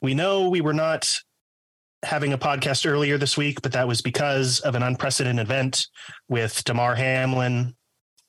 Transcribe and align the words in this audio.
we 0.00 0.14
know 0.14 0.48
we 0.48 0.60
were 0.60 0.74
not 0.74 1.20
having 2.02 2.32
a 2.32 2.38
podcast 2.38 2.88
earlier 2.88 3.18
this 3.18 3.36
week, 3.36 3.62
but 3.62 3.72
that 3.72 3.88
was 3.88 4.02
because 4.02 4.60
of 4.60 4.74
an 4.74 4.82
unprecedented 4.82 5.44
event 5.44 5.88
with 6.28 6.62
Damar 6.64 6.94
Hamlin 6.94 7.74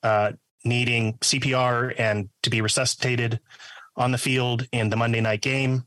uh, 0.04 0.32
needing 0.64 1.14
CPR 1.20 1.94
and 1.98 2.30
to 2.44 2.50
be 2.50 2.62
resuscitated 2.62 3.40
on 3.96 4.12
the 4.12 4.18
field 4.18 4.68
in 4.72 4.90
the 4.90 4.96
Monday 4.96 5.22
night 5.22 5.42
game. 5.42 5.84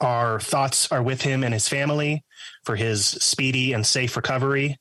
Our 0.00 0.40
thoughts 0.40 0.90
are 0.92 1.02
with 1.02 1.22
him 1.22 1.42
and 1.42 1.54
his 1.54 1.68
family 1.68 2.24
for 2.64 2.76
his 2.76 3.06
speedy 3.06 3.72
and 3.72 3.86
safe 3.86 4.16
recovery. 4.16 4.76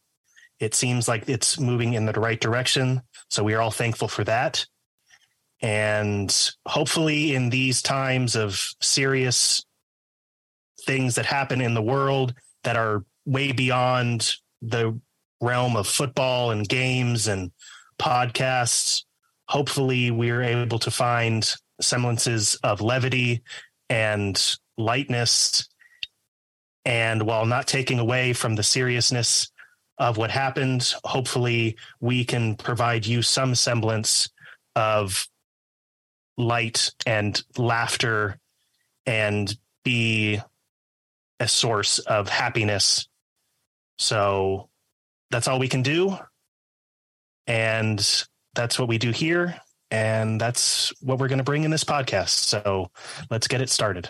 It 0.60 0.74
seems 0.74 1.08
like 1.08 1.28
it's 1.30 1.60
moving 1.60 1.94
in 1.94 2.06
the 2.06 2.14
right 2.14 2.40
direction. 2.40 3.02
So 3.30 3.44
we 3.44 3.54
are 3.54 3.62
all 3.62 3.72
thankful 3.72 4.08
for 4.08 4.24
that. 4.26 4.66
And 5.62 6.36
hopefully, 6.68 7.34
in 7.34 7.50
these 7.50 7.82
times 7.82 8.36
of 8.36 8.62
serious 8.82 9.66
things 10.86 11.16
that 11.16 11.26
happen 11.26 11.62
in 11.62 11.74
the 11.74 11.82
world 11.82 12.34
that 12.64 12.76
are 12.76 13.04
way 13.26 13.52
beyond 13.52 14.36
the 14.62 15.00
realm 15.42 15.76
of 15.76 15.88
football 15.88 16.52
and 16.52 16.68
games 16.68 17.28
and 17.28 17.52
podcasts, 18.00 19.04
hopefully, 19.48 20.12
we're 20.12 20.42
able 20.42 20.80
to 20.80 20.92
find 20.92 21.54
semblances 21.82 22.56
of 22.64 22.82
levity 22.82 23.42
and 23.90 24.58
lightness. 24.78 25.68
And 26.86 27.24
while 27.24 27.46
not 27.46 27.68
taking 27.68 28.00
away 28.00 28.34
from 28.34 28.56
the 28.56 28.64
seriousness 28.64 29.50
of 29.98 30.18
what 30.18 30.30
happened, 30.30 30.94
hopefully 31.04 31.78
we 32.00 32.26
can 32.26 32.56
provide 32.56 33.06
you 33.06 33.22
some 33.22 33.56
semblance 33.56 34.30
of 34.76 35.28
light 36.38 36.92
and 37.06 37.42
laughter 37.58 38.40
and 39.06 39.56
be 39.84 40.42
a 41.40 41.48
source 41.48 42.00
of 42.00 42.30
happiness. 42.30 43.08
So 44.00 44.70
that's 45.32 45.48
all 45.48 45.60
we 45.60 45.68
can 45.68 45.82
do. 45.82 46.18
And 47.48 48.26
that's 48.54 48.80
what 48.80 48.88
we 48.88 48.98
do 48.98 49.12
here. 49.12 49.60
And 49.92 50.42
that's 50.42 50.94
what 51.02 51.20
we're 51.20 51.28
going 51.28 51.38
to 51.38 51.44
bring 51.44 51.64
in 51.64 51.72
this 51.72 51.84
podcast. 51.84 52.30
So 52.30 52.90
let's 53.30 53.48
get 53.48 53.62
it 53.62 53.70
started. 53.70 54.10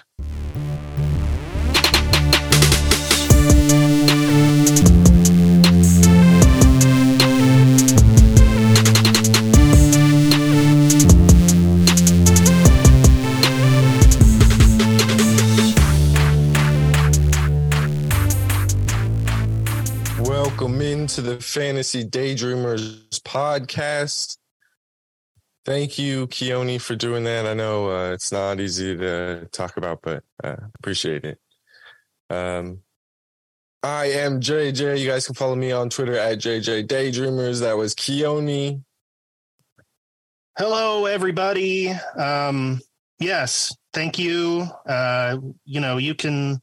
Into 21.05 21.21
the 21.21 21.39
Fantasy 21.39 22.03
Daydreamers 22.03 23.21
podcast. 23.21 24.39
Thank 25.63 25.99
you, 25.99 26.25
Keone, 26.25 26.81
for 26.81 26.95
doing 26.95 27.25
that. 27.25 27.45
I 27.45 27.53
know 27.53 27.91
uh, 27.91 28.11
it's 28.11 28.31
not 28.31 28.59
easy 28.59 28.97
to 28.97 29.47
talk 29.51 29.77
about, 29.77 30.01
but 30.01 30.23
uh, 30.43 30.55
appreciate 30.79 31.23
it. 31.23 31.39
Um, 32.31 32.79
I 33.83 34.05
am 34.13 34.41
JJ. 34.41 34.99
You 34.99 35.07
guys 35.07 35.27
can 35.27 35.35
follow 35.35 35.55
me 35.55 35.71
on 35.71 35.91
Twitter 35.91 36.17
at 36.17 36.39
JJ 36.39 36.87
Daydreamers. 36.87 37.59
That 37.59 37.77
was 37.77 37.93
Keone. 37.93 38.81
Hello, 40.57 41.05
everybody. 41.05 41.91
Um, 42.17 42.81
yes, 43.19 43.77
thank 43.93 44.17
you. 44.17 44.67
Uh, 44.87 45.37
you 45.65 45.81
know, 45.81 45.97
you 45.97 46.15
can 46.15 46.59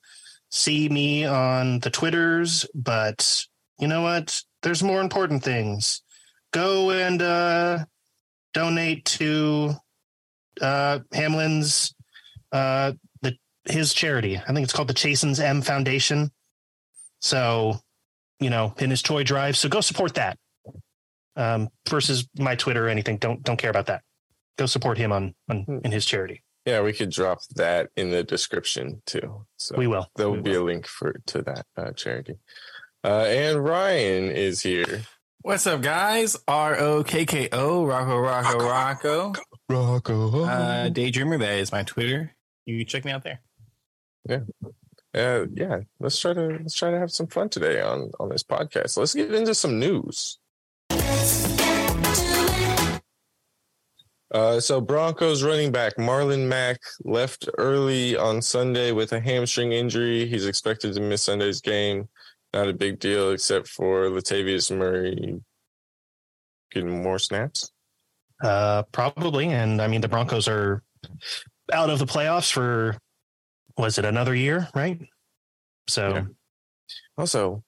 see 0.51 0.89
me 0.89 1.27
on 1.27 1.79
the 1.79 1.91
Twitters, 1.91 2.67
but 2.75 3.47
you 3.79 3.89
know 3.89 4.03
what? 4.03 4.43
There's 4.63 4.83
more 4.83 5.01
important 5.01 5.43
things. 5.43 6.03
Go 6.53 6.91
and 6.91 7.21
uh, 7.21 7.85
donate 8.55 9.05
to 9.07 9.75
uh, 10.61 11.01
Hamlin's 11.13 11.95
uh, 12.53 12.93
the 13.23 13.37
his 13.65 13.95
charity. 13.95 14.37
I 14.39 14.53
think 14.53 14.65
it's 14.65 14.73
called 14.73 14.89
the 14.89 14.95
Chasing 14.95 15.39
M's 15.39 15.67
Foundation. 15.67 16.31
So, 17.21 17.79
you 18.41 18.51
know, 18.51 18.75
in 18.79 18.91
his 18.91 19.03
toy 19.03 19.23
drive. 19.23 19.57
So 19.57 19.69
go 19.69 19.81
support 19.81 20.15
that. 20.15 20.39
Um, 21.35 21.71
versus 21.89 22.29
my 22.39 22.57
Twitter 22.57 22.87
or 22.87 22.89
anything. 22.91 23.17
Don't 23.17 23.43
don't 23.43 23.57
care 23.57 23.71
about 23.71 23.87
that. 23.87 24.03
Go 24.59 24.67
support 24.67 24.99
him 24.99 25.13
on, 25.13 25.35
on 25.49 25.81
in 25.83 25.91
his 25.91 26.05
charity. 26.05 26.43
Yeah, 26.67 26.83
we 26.83 26.93
could 26.93 27.11
drop 27.11 27.39
that 27.57 27.89
in 27.97 28.11
the 28.11 28.23
description 28.23 29.03
too. 29.07 29.47
So 29.57 29.77
We 29.77 29.87
will. 29.87 30.09
there 30.17 30.29
will 30.29 30.37
We 30.37 30.43
be 30.43 30.55
a 30.55 30.63
link 30.63 30.87
for 30.87 31.15
to 31.27 31.43
that 31.43 31.67
uh, 31.77 31.93
charity. 31.93 32.35
Uh, 33.05 33.25
and 33.27 33.65
Ryan 33.65 34.31
is 34.31 34.61
here. 34.61 35.03
What's 35.41 35.67
up, 35.67 35.83
guys? 35.83 36.37
R 36.47 36.79
O 36.79 37.03
K 37.03 37.27
K 37.27 37.49
O, 37.51 37.85
Rocco, 37.85 38.17
Rocco, 38.17 38.59
Rocco. 38.59 39.33
Rocco. 39.69 40.45
Uh, 40.45 40.89
Daydreamer, 40.89 41.41
that 41.41 41.59
is 41.59 41.73
my 41.73 41.83
Twitter. 41.83 42.33
You 42.65 42.85
check 42.85 43.05
me 43.05 43.11
out 43.11 43.25
there. 43.25 43.41
Yeah. 44.29 44.43
Uh, 45.13 45.47
yeah, 45.53 45.81
let's 45.99 46.17
try 46.17 46.33
to 46.33 46.59
let's 46.63 46.75
try 46.75 46.93
to 46.93 46.99
have 46.99 47.11
some 47.11 47.27
fun 47.27 47.49
today 47.49 47.81
on 47.81 48.13
on 48.21 48.29
this 48.29 48.45
podcast. 48.45 48.97
Let's 48.97 49.15
get 49.15 49.35
into 49.35 49.55
some 49.57 49.81
news. 49.81 50.39
Uh, 54.31 54.61
so 54.61 54.81
Broncos 54.81 55.43
running 55.43 55.73
back 55.73 55.97
Marlon 55.97 56.47
Mack 56.47 56.79
left 57.05 57.49
early 57.59 58.17
on 58.17 58.41
Sunday 58.41 58.93
with 58.93 59.13
a 59.13 59.21
hamstring 59.21 59.73
injury. 59.73 60.27
He's 60.27 60.47
expected 60.47 60.95
to 60.95 61.01
miss 61.01 61.25
Sunday's 61.25 61.61
game. 61.61 62.09
Not 62.55 62.69
a 62.69 62.73
big 62.73 62.99
deal, 62.99 63.31
except 63.31 63.69
for 63.69 64.09
Latavius 64.11 64.77
Murray 64.77 65.41
getting 66.71 67.03
more 67.03 67.19
snaps. 67.19 67.71
Uh, 68.43 68.83
probably. 68.93 69.47
And 69.49 69.81
I 69.81 69.87
mean, 69.89 70.01
the 70.01 70.09
Broncos 70.09 70.49
are 70.49 70.83
out 71.73 71.91
of 71.91 71.99
the 71.99 72.07
playoffs 72.07 72.53
for, 72.53 72.99
was 73.77 73.99
it 73.99 74.05
another 74.05 74.35
year, 74.35 74.69
right? 74.75 75.01
So, 75.89 76.09
Yeah. 76.11 76.25
Also, 77.17 77.63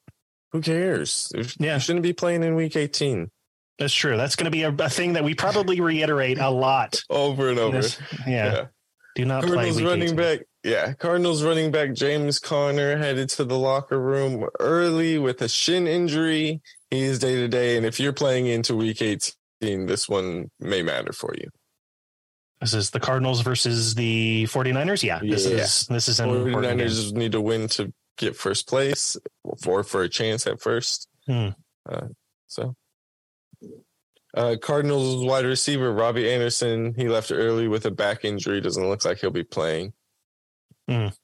who 0.51 0.61
cares? 0.61 1.31
Yeah. 1.59 1.75
You 1.75 1.79
shouldn't 1.79 2.03
be 2.03 2.13
playing 2.13 2.43
in 2.43 2.55
Week 2.55 2.75
18 2.75 3.29
that's 3.77 3.93
true. 3.93 4.15
That's 4.15 4.35
going 4.35 4.45
to 4.45 4.51
be 4.51 4.63
a, 4.63 4.69
a 4.69 4.89
thing 4.89 5.13
that 5.13 5.23
we 5.23 5.35
probably 5.35 5.81
reiterate 5.81 6.39
a 6.39 6.49
lot. 6.49 7.01
over 7.09 7.49
and 7.49 7.59
over. 7.59 7.81
this- 7.81 7.99
yeah, 8.25 8.67
Do 9.15 9.23
not 9.25 9.43
Cardinals 9.43 9.77
week 9.77 9.85
running 9.85 10.03
18. 10.03 10.15
back, 10.15 10.39
yeah. 10.63 10.93
Cardinals 10.93 11.41
running 11.43 11.71
back 11.71 11.93
James 11.93 12.37
Conner 12.39 12.97
headed 12.97 13.29
to 13.29 13.45
the 13.45 13.57
locker 13.57 13.99
room 13.99 14.45
early 14.59 15.17
with 15.17 15.41
a 15.41 15.47
shin 15.47 15.87
injury. 15.87 16.61
He 16.91 17.01
is 17.03 17.19
day 17.19 17.35
to 17.35 17.47
day, 17.47 17.77
and 17.77 17.85
if 17.85 17.99
you're 17.99 18.13
playing 18.13 18.47
into 18.47 18.75
Week 18.75 19.01
18, 19.01 19.85
this 19.85 20.09
one 20.09 20.51
may 20.59 20.81
matter 20.81 21.13
for 21.13 21.33
you. 21.37 21.49
This 22.59 22.73
is 22.73 22.89
the 22.91 22.99
Cardinals 22.99 23.41
versus 23.41 23.95
the 23.95 24.43
49ers. 24.49 25.01
Yeah, 25.03 25.19
this 25.21 25.45
Yeah. 25.45 25.57
is 25.57 25.87
this 25.87 26.07
is 26.09 26.19
an 26.19 26.29
important 26.29 26.77
game. 26.79 26.87
49ers 26.87 27.13
need 27.13 27.31
to 27.33 27.41
win 27.41 27.67
to 27.69 27.93
get 28.17 28.35
first 28.35 28.67
place, 28.67 29.17
or 29.65 29.83
for 29.83 30.03
a 30.03 30.09
chance 30.09 30.45
at 30.47 30.59
first. 30.61 31.07
Hmm. 31.25 31.49
Uh, 31.87 32.07
so. 32.47 32.75
Uh, 34.35 34.57
Cardinals 34.61 35.25
wide 35.25 35.45
receiver 35.45 35.93
Robbie 35.93 36.29
Anderson, 36.29 36.93
he 36.95 37.07
left 37.07 37.31
early 37.31 37.67
with 37.67 37.85
a 37.85 37.91
back 37.91 38.25
injury. 38.25 38.59
Doesn't 38.59 38.87
look 38.87 39.05
like 39.05 39.19
he'll 39.19 39.31
be 39.31 39.43
playing. 39.43 39.93
Mm. 40.89 41.15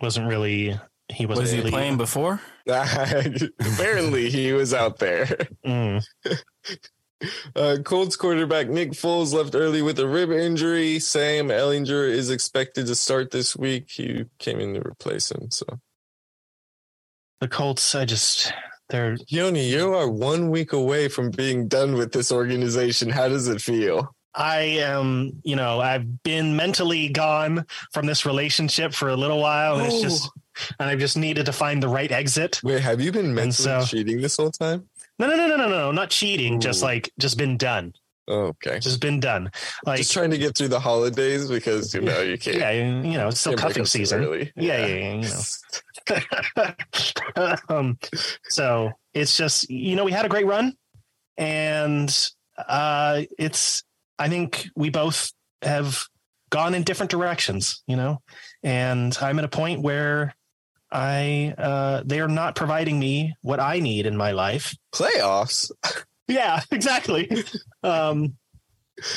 wasn't 0.00 0.28
really 0.28 0.78
he 1.10 1.26
wasn't 1.26 1.42
Was 1.42 1.50
he 1.50 1.58
really, 1.58 1.70
playing 1.70 1.96
before? 1.96 2.40
Apparently, 2.66 4.30
he 4.30 4.52
was 4.52 4.72
out 4.72 4.98
there. 4.98 5.26
Mm, 5.64 6.04
Uh, 7.54 7.76
Colts 7.84 8.16
quarterback 8.16 8.68
Nick 8.68 8.90
Foles 8.90 9.32
left 9.32 9.54
early 9.54 9.80
with 9.80 9.98
a 10.00 10.08
rib 10.08 10.32
injury. 10.32 10.98
Sam 10.98 11.48
Ehlinger 11.48 12.08
is 12.08 12.30
expected 12.30 12.86
to 12.86 12.96
start 12.96 13.30
this 13.30 13.56
week. 13.56 13.90
He 13.90 14.24
came 14.38 14.58
in 14.58 14.74
to 14.74 14.80
replace 14.80 15.30
him. 15.30 15.50
So, 15.50 15.66
the 17.40 17.46
Colts. 17.46 17.94
I 17.94 18.04
just 18.06 18.52
they're 18.92 19.16
Yoni, 19.26 19.68
you 19.68 19.94
are 19.94 20.08
one 20.08 20.50
week 20.50 20.72
away 20.72 21.08
from 21.08 21.30
being 21.30 21.66
done 21.66 21.94
with 21.94 22.12
this 22.12 22.30
organization. 22.30 23.10
How 23.10 23.28
does 23.28 23.48
it 23.48 23.60
feel? 23.60 24.14
I 24.34 24.60
am, 24.80 25.40
you 25.42 25.56
know, 25.56 25.80
I've 25.80 26.22
been 26.22 26.56
mentally 26.56 27.08
gone 27.08 27.66
from 27.92 28.06
this 28.06 28.24
relationship 28.24 28.94
for 28.94 29.08
a 29.08 29.16
little 29.16 29.40
while, 29.40 29.78
and 29.78 29.86
it's 29.86 29.96
oh. 29.96 30.02
just, 30.02 30.30
and 30.78 30.88
I've 30.88 31.00
just 31.00 31.16
needed 31.16 31.46
to 31.46 31.52
find 31.52 31.82
the 31.82 31.88
right 31.88 32.10
exit. 32.10 32.60
Wait, 32.62 32.80
have 32.80 33.00
you 33.00 33.12
been 33.12 33.34
mentally 33.34 33.64
so- 33.64 33.84
cheating 33.84 34.20
this 34.20 34.36
whole 34.36 34.50
time? 34.50 34.88
No, 35.18 35.26
no, 35.26 35.36
no, 35.36 35.46
no, 35.48 35.56
no, 35.56 35.68
no, 35.68 35.92
not 35.92 36.10
cheating. 36.10 36.58
Just 36.58 36.82
like, 36.82 37.12
just 37.18 37.36
been 37.36 37.56
done. 37.56 37.92
Oh, 38.28 38.46
okay. 38.46 38.78
Just 38.78 39.00
been 39.00 39.20
done. 39.20 39.50
Like, 39.84 39.98
Just 39.98 40.12
trying 40.12 40.30
to 40.30 40.38
get 40.38 40.56
through 40.56 40.68
the 40.68 40.80
holidays 40.80 41.48
because 41.48 41.92
you 41.92 42.00
know 42.00 42.20
you 42.20 42.38
can't. 42.38 42.56
yeah, 42.56 42.70
you 42.70 43.18
know, 43.18 43.28
it's 43.28 43.40
still 43.40 43.54
cuffing 43.54 43.82
up 43.82 43.86
too 43.86 43.98
season. 43.98 44.24
early. 44.24 44.52
Yeah, 44.56 44.86
yeah, 44.86 44.86
yeah, 44.86 45.12
you 45.14 45.22
know. 45.22 45.40
um, 47.68 47.98
so 48.44 48.92
it's 49.14 49.36
just, 49.36 49.70
you 49.70 49.96
know, 49.96 50.04
we 50.04 50.12
had 50.12 50.24
a 50.24 50.28
great 50.28 50.46
run, 50.46 50.74
and 51.36 52.30
uh, 52.58 53.22
it's. 53.38 53.82
I 54.18 54.28
think 54.28 54.68
we 54.76 54.90
both 54.90 55.32
have 55.62 56.04
gone 56.50 56.74
in 56.74 56.82
different 56.82 57.10
directions, 57.10 57.82
you 57.86 57.96
know, 57.96 58.20
and 58.62 59.16
I'm 59.20 59.38
at 59.38 59.44
a 59.44 59.48
point 59.48 59.80
where 59.80 60.34
I 60.92 61.54
uh, 61.56 62.02
they 62.04 62.20
are 62.20 62.28
not 62.28 62.54
providing 62.54 62.98
me 62.98 63.34
what 63.40 63.58
I 63.58 63.80
need 63.80 64.06
in 64.06 64.16
my 64.16 64.32
life. 64.32 64.76
Playoffs. 64.94 65.70
Yeah, 66.28 66.60
exactly. 66.70 67.30
um, 67.82 68.36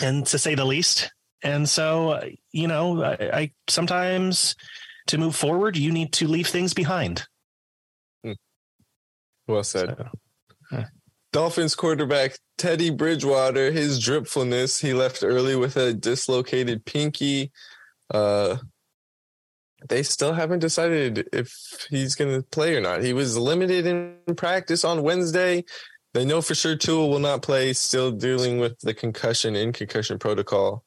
and 0.01 0.25
to 0.25 0.37
say 0.39 0.55
the 0.55 0.65
least. 0.65 1.13
And 1.43 1.69
so, 1.69 2.21
you 2.51 2.67
know, 2.67 3.03
I, 3.03 3.13
I 3.31 3.51
sometimes 3.67 4.55
to 5.07 5.17
move 5.17 5.35
forward, 5.35 5.77
you 5.77 5.91
need 5.91 6.13
to 6.13 6.27
leave 6.27 6.47
things 6.47 6.73
behind. 6.73 7.27
Well 9.47 9.63
said. 9.63 9.95
So, 9.97 10.09
yeah. 10.71 10.85
Dolphins 11.31 11.75
quarterback 11.75 12.37
Teddy 12.57 12.89
Bridgewater, 12.89 13.71
his 13.71 13.99
dripfulness, 13.99 14.79
he 14.79 14.93
left 14.93 15.23
early 15.23 15.55
with 15.55 15.77
a 15.77 15.93
dislocated 15.93 16.85
pinky. 16.85 17.51
Uh, 18.09 18.57
they 19.87 20.01
still 20.01 20.33
haven't 20.33 20.59
decided 20.59 21.29
if 21.33 21.87
he's 21.89 22.15
going 22.15 22.33
to 22.33 22.41
play 22.47 22.75
or 22.75 22.81
not. 22.81 23.03
He 23.03 23.13
was 23.13 23.37
limited 23.37 23.85
in 23.85 24.17
practice 24.35 24.83
on 24.83 25.03
Wednesday. 25.03 25.65
They 26.13 26.25
know 26.25 26.41
for 26.41 26.55
sure 26.55 26.77
Tua 26.77 27.05
will 27.05 27.19
not 27.19 27.41
play, 27.41 27.73
still 27.73 28.11
dealing 28.11 28.57
with 28.57 28.79
the 28.79 28.93
concussion 28.93 29.55
in 29.55 29.73
concussion 29.73 30.17
protocol. 30.17 30.85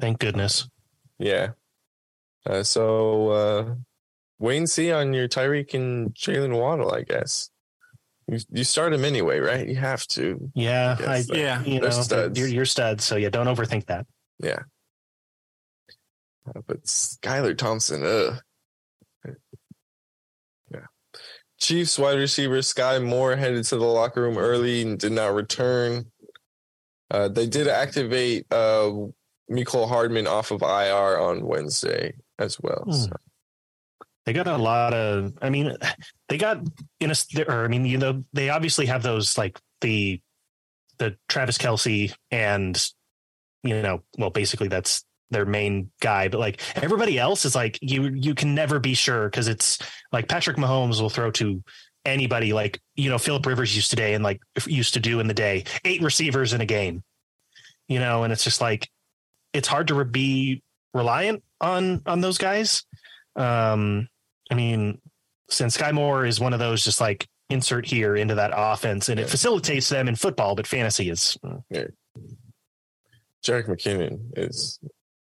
Thank 0.00 0.18
goodness. 0.18 0.68
Yeah. 1.18 1.50
Uh, 2.48 2.62
so 2.62 3.28
uh, 3.30 3.74
wait 4.38 4.56
and 4.58 4.68
see 4.70 4.90
on 4.92 5.12
your 5.12 5.28
Tyreek 5.28 5.74
and 5.74 6.12
Jalen 6.14 6.58
Waddle, 6.58 6.92
I 6.92 7.02
guess. 7.02 7.50
You, 8.28 8.38
you 8.50 8.64
start 8.64 8.92
him 8.92 9.04
anyway, 9.04 9.38
right? 9.40 9.66
You 9.68 9.76
have 9.76 10.06
to. 10.08 10.50
Yeah, 10.54 10.96
I, 11.00 11.16
Yes, 11.18 11.28
Yeah. 11.32 11.62
you 11.64 11.80
they're 11.80 11.90
know, 11.90 12.02
studs. 12.02 12.38
you're, 12.38 12.48
you're 12.48 12.64
studs. 12.64 13.04
So 13.04 13.16
yeah, 13.16 13.28
don't 13.30 13.46
overthink 13.46 13.86
that. 13.86 14.06
Yeah. 14.38 14.60
Uh, 16.48 16.60
but 16.66 16.82
Skylar 16.84 17.56
Thompson, 17.56 18.04
ugh. 18.04 18.40
Yeah. 20.72 20.86
Chiefs 21.60 21.98
wide 21.98 22.18
receiver 22.18 22.58
Skyy 22.58 23.04
Moore 23.04 23.36
headed 23.36 23.64
to 23.66 23.76
the 23.76 23.84
locker 23.84 24.22
room 24.22 24.38
early 24.38 24.82
and 24.82 24.98
did 24.98 25.12
not 25.12 25.34
return. 25.34 26.06
Uh, 27.10 27.28
they 27.28 27.46
did 27.46 27.68
activate 27.68 28.46
uh, 28.50 28.90
Mecole 29.50 29.88
Hardman 29.88 30.26
off 30.26 30.50
of 30.50 30.62
IR 30.62 31.18
on 31.18 31.44
Wednesday 31.46 32.14
as 32.42 32.58
well. 32.60 32.84
Hmm. 32.84 32.92
So, 32.92 33.12
They 34.26 34.32
got 34.32 34.46
a 34.46 34.56
lot 34.56 34.94
of. 34.94 35.32
I 35.40 35.50
mean, 35.50 35.76
they 36.28 36.38
got 36.38 36.58
in 37.00 37.10
a. 37.10 37.14
Or 37.48 37.64
I 37.64 37.68
mean, 37.68 37.86
you 37.86 37.98
know, 37.98 38.24
they 38.32 38.50
obviously 38.50 38.86
have 38.86 39.02
those 39.02 39.38
like 39.38 39.58
the 39.80 40.20
the 40.98 41.16
Travis 41.28 41.58
Kelce 41.58 42.14
and 42.30 42.92
you 43.62 43.80
know, 43.80 44.02
well, 44.18 44.30
basically 44.30 44.68
that's 44.68 45.04
their 45.30 45.46
main 45.46 45.90
guy. 46.00 46.28
But 46.28 46.40
like 46.40 46.60
everybody 46.76 47.18
else 47.18 47.44
is 47.44 47.54
like 47.54 47.78
you 47.80 48.08
you 48.08 48.34
can 48.34 48.54
never 48.54 48.78
be 48.78 48.94
sure 48.94 49.28
because 49.28 49.48
it's 49.48 49.78
like 50.12 50.28
Patrick 50.28 50.56
Mahomes 50.56 51.00
will 51.00 51.10
throw 51.10 51.30
to 51.32 51.62
anybody 52.04 52.52
like 52.52 52.80
you 52.96 53.08
know 53.10 53.18
Philip 53.18 53.46
Rivers 53.46 53.74
used 53.74 53.90
to 53.90 53.96
today 53.96 54.14
and 54.14 54.24
like 54.24 54.40
used 54.66 54.94
to 54.94 55.00
do 55.00 55.20
in 55.20 55.28
the 55.28 55.34
day 55.34 55.64
eight 55.84 56.02
receivers 56.02 56.52
in 56.52 56.60
a 56.60 56.66
game, 56.66 57.02
you 57.88 57.98
know, 57.98 58.24
and 58.24 58.32
it's 58.32 58.44
just 58.44 58.60
like 58.60 58.88
it's 59.52 59.68
hard 59.68 59.88
to 59.88 60.04
be 60.04 60.62
reliant 60.94 61.42
on 61.60 62.02
on 62.06 62.20
those 62.20 62.38
guys. 62.38 62.84
Um, 63.36 64.08
I 64.50 64.54
mean, 64.54 65.00
since 65.48 65.76
Skyy 65.76 65.92
Moore 65.92 66.26
is 66.26 66.40
one 66.40 66.52
of 66.52 66.58
those 66.58 66.84
just 66.84 67.00
like 67.00 67.26
insert 67.50 67.86
here 67.86 68.16
into 68.16 68.36
that 68.36 68.50
offense 68.54 69.08
and 69.08 69.20
it 69.20 69.28
facilitates 69.28 69.88
them 69.88 70.08
in 70.08 70.16
football, 70.16 70.54
but 70.54 70.66
fantasy 70.66 71.10
is 71.10 71.36
Jerick 73.44 73.66
McKinnon 73.66 74.20
is 74.36 74.78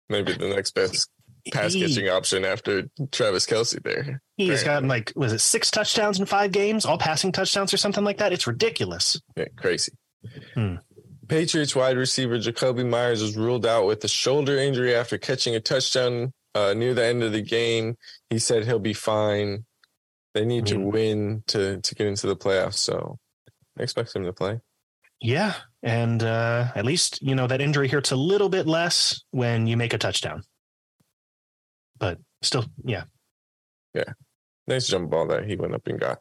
maybe 0.08 0.32
the 0.32 0.48
next 0.48 0.74
best 0.74 1.10
pass 1.52 1.74
catching 1.74 2.08
option 2.08 2.44
after 2.44 2.88
Travis 3.12 3.46
Kelce 3.46 3.82
there. 3.82 4.20
he's 4.36 4.64
gotten 4.64 4.88
like 4.88 5.12
was 5.16 5.32
it 5.32 5.40
six 5.40 5.70
touchdowns 5.70 6.18
in 6.20 6.26
five 6.26 6.52
games, 6.52 6.84
all 6.84 6.98
passing 6.98 7.32
touchdowns 7.32 7.72
or 7.72 7.76
something 7.76 8.04
like 8.04 8.18
that. 8.18 8.32
It's 8.32 8.46
ridiculous. 8.46 9.20
Yeah, 9.36 9.46
crazy. 9.56 9.92
Hmm. 10.54 10.76
Patriots 11.28 11.76
wide 11.76 11.96
receiver 11.96 12.38
Jakobi 12.38 12.86
Meyers 12.88 13.22
was 13.22 13.36
ruled 13.36 13.66
out 13.66 13.86
with 13.86 14.02
a 14.04 14.08
shoulder 14.08 14.56
injury 14.56 14.94
after 14.94 15.18
catching 15.18 15.54
a 15.54 15.60
touchdown 15.60 16.32
uh, 16.54 16.74
near 16.74 16.94
the 16.94 17.04
end 17.04 17.22
of 17.22 17.32
the 17.32 17.42
game. 17.42 17.96
He 18.30 18.38
said 18.38 18.64
he'll 18.64 18.78
be 18.78 18.94
fine. 18.94 19.64
They 20.34 20.44
need 20.44 20.66
to 20.66 20.76
Hmm. 20.76 20.90
win 20.90 21.44
to 21.48 21.80
to 21.80 21.94
get 21.94 22.06
into 22.06 22.26
the 22.26 22.36
playoffs, 22.36 22.74
so 22.78 23.18
I 23.78 23.82
expect 23.82 24.14
him 24.14 24.24
to 24.24 24.32
play. 24.32 24.60
Yeah. 25.20 25.54
And 25.82 26.22
uh, 26.22 26.68
at 26.74 26.84
least, 26.84 27.20
you 27.22 27.34
know, 27.34 27.46
that 27.46 27.60
injury 27.60 27.88
hurts 27.88 28.10
a 28.12 28.16
little 28.16 28.48
bit 28.48 28.66
less 28.66 29.22
when 29.30 29.66
you 29.66 29.76
make 29.76 29.92
a 29.92 29.98
touchdown. 29.98 30.42
But 31.98 32.18
still, 32.42 32.64
yeah, 32.84 33.04
yeah. 33.94 34.12
Nice 34.66 34.86
jump 34.86 35.10
ball 35.10 35.26
that 35.28 35.44
he 35.46 35.56
went 35.56 35.74
up 35.74 35.86
and 35.86 35.98
got. 35.98 36.20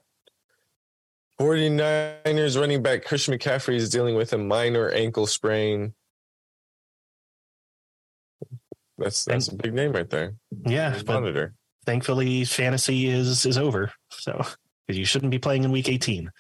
49ers 1.40 2.60
running 2.60 2.82
back 2.82 3.06
Christian 3.06 3.38
McCaffrey 3.38 3.76
is 3.76 3.90
dealing 3.90 4.16
with 4.16 4.34
a 4.34 4.38
minor 4.38 4.90
ankle 4.90 5.28
sprain. 5.28 5.94
That's 8.98 9.26
that's 9.26 9.48
a 9.50 9.56
big 9.56 9.74
name 9.74 9.92
right 9.92 10.10
there. 10.10 10.34
Yeah. 10.66 11.00
But 11.06 11.22
Monitor. 11.22 11.54
thankfully 11.86 12.46
fantasy 12.46 13.08
is 13.08 13.46
is 13.46 13.58
over. 13.58 13.92
So 14.10 14.44
you 14.88 15.06
shouldn't 15.06 15.32
be 15.32 15.40
playing 15.40 15.64
in 15.64 15.72
week 15.72 15.90
18 15.90 16.32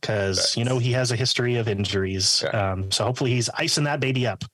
because 0.00 0.56
you 0.56 0.64
know 0.64 0.78
he 0.78 0.92
has 0.92 1.10
a 1.10 1.16
history 1.16 1.56
of 1.56 1.66
injuries. 1.66 2.44
Yeah. 2.44 2.72
Um, 2.72 2.90
so 2.92 3.04
hopefully 3.04 3.32
he's 3.32 3.50
icing 3.50 3.84
that 3.84 3.98
baby 3.98 4.26
up. 4.26 4.44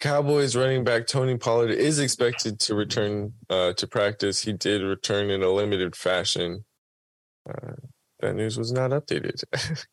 Cowboys 0.00 0.54
running 0.54 0.84
back 0.84 1.06
Tony 1.06 1.36
Pollard 1.36 1.70
is 1.70 1.98
expected 1.98 2.60
to 2.60 2.74
return 2.74 3.32
uh, 3.48 3.72
to 3.74 3.86
practice. 3.86 4.42
He 4.42 4.52
did 4.52 4.82
return 4.82 5.30
in 5.30 5.42
a 5.42 5.48
limited 5.50 5.96
fashion. 5.96 6.64
Uh, 7.48 7.72
that 8.20 8.34
news 8.34 8.58
was 8.58 8.72
not 8.72 8.90
updated. 8.90 9.42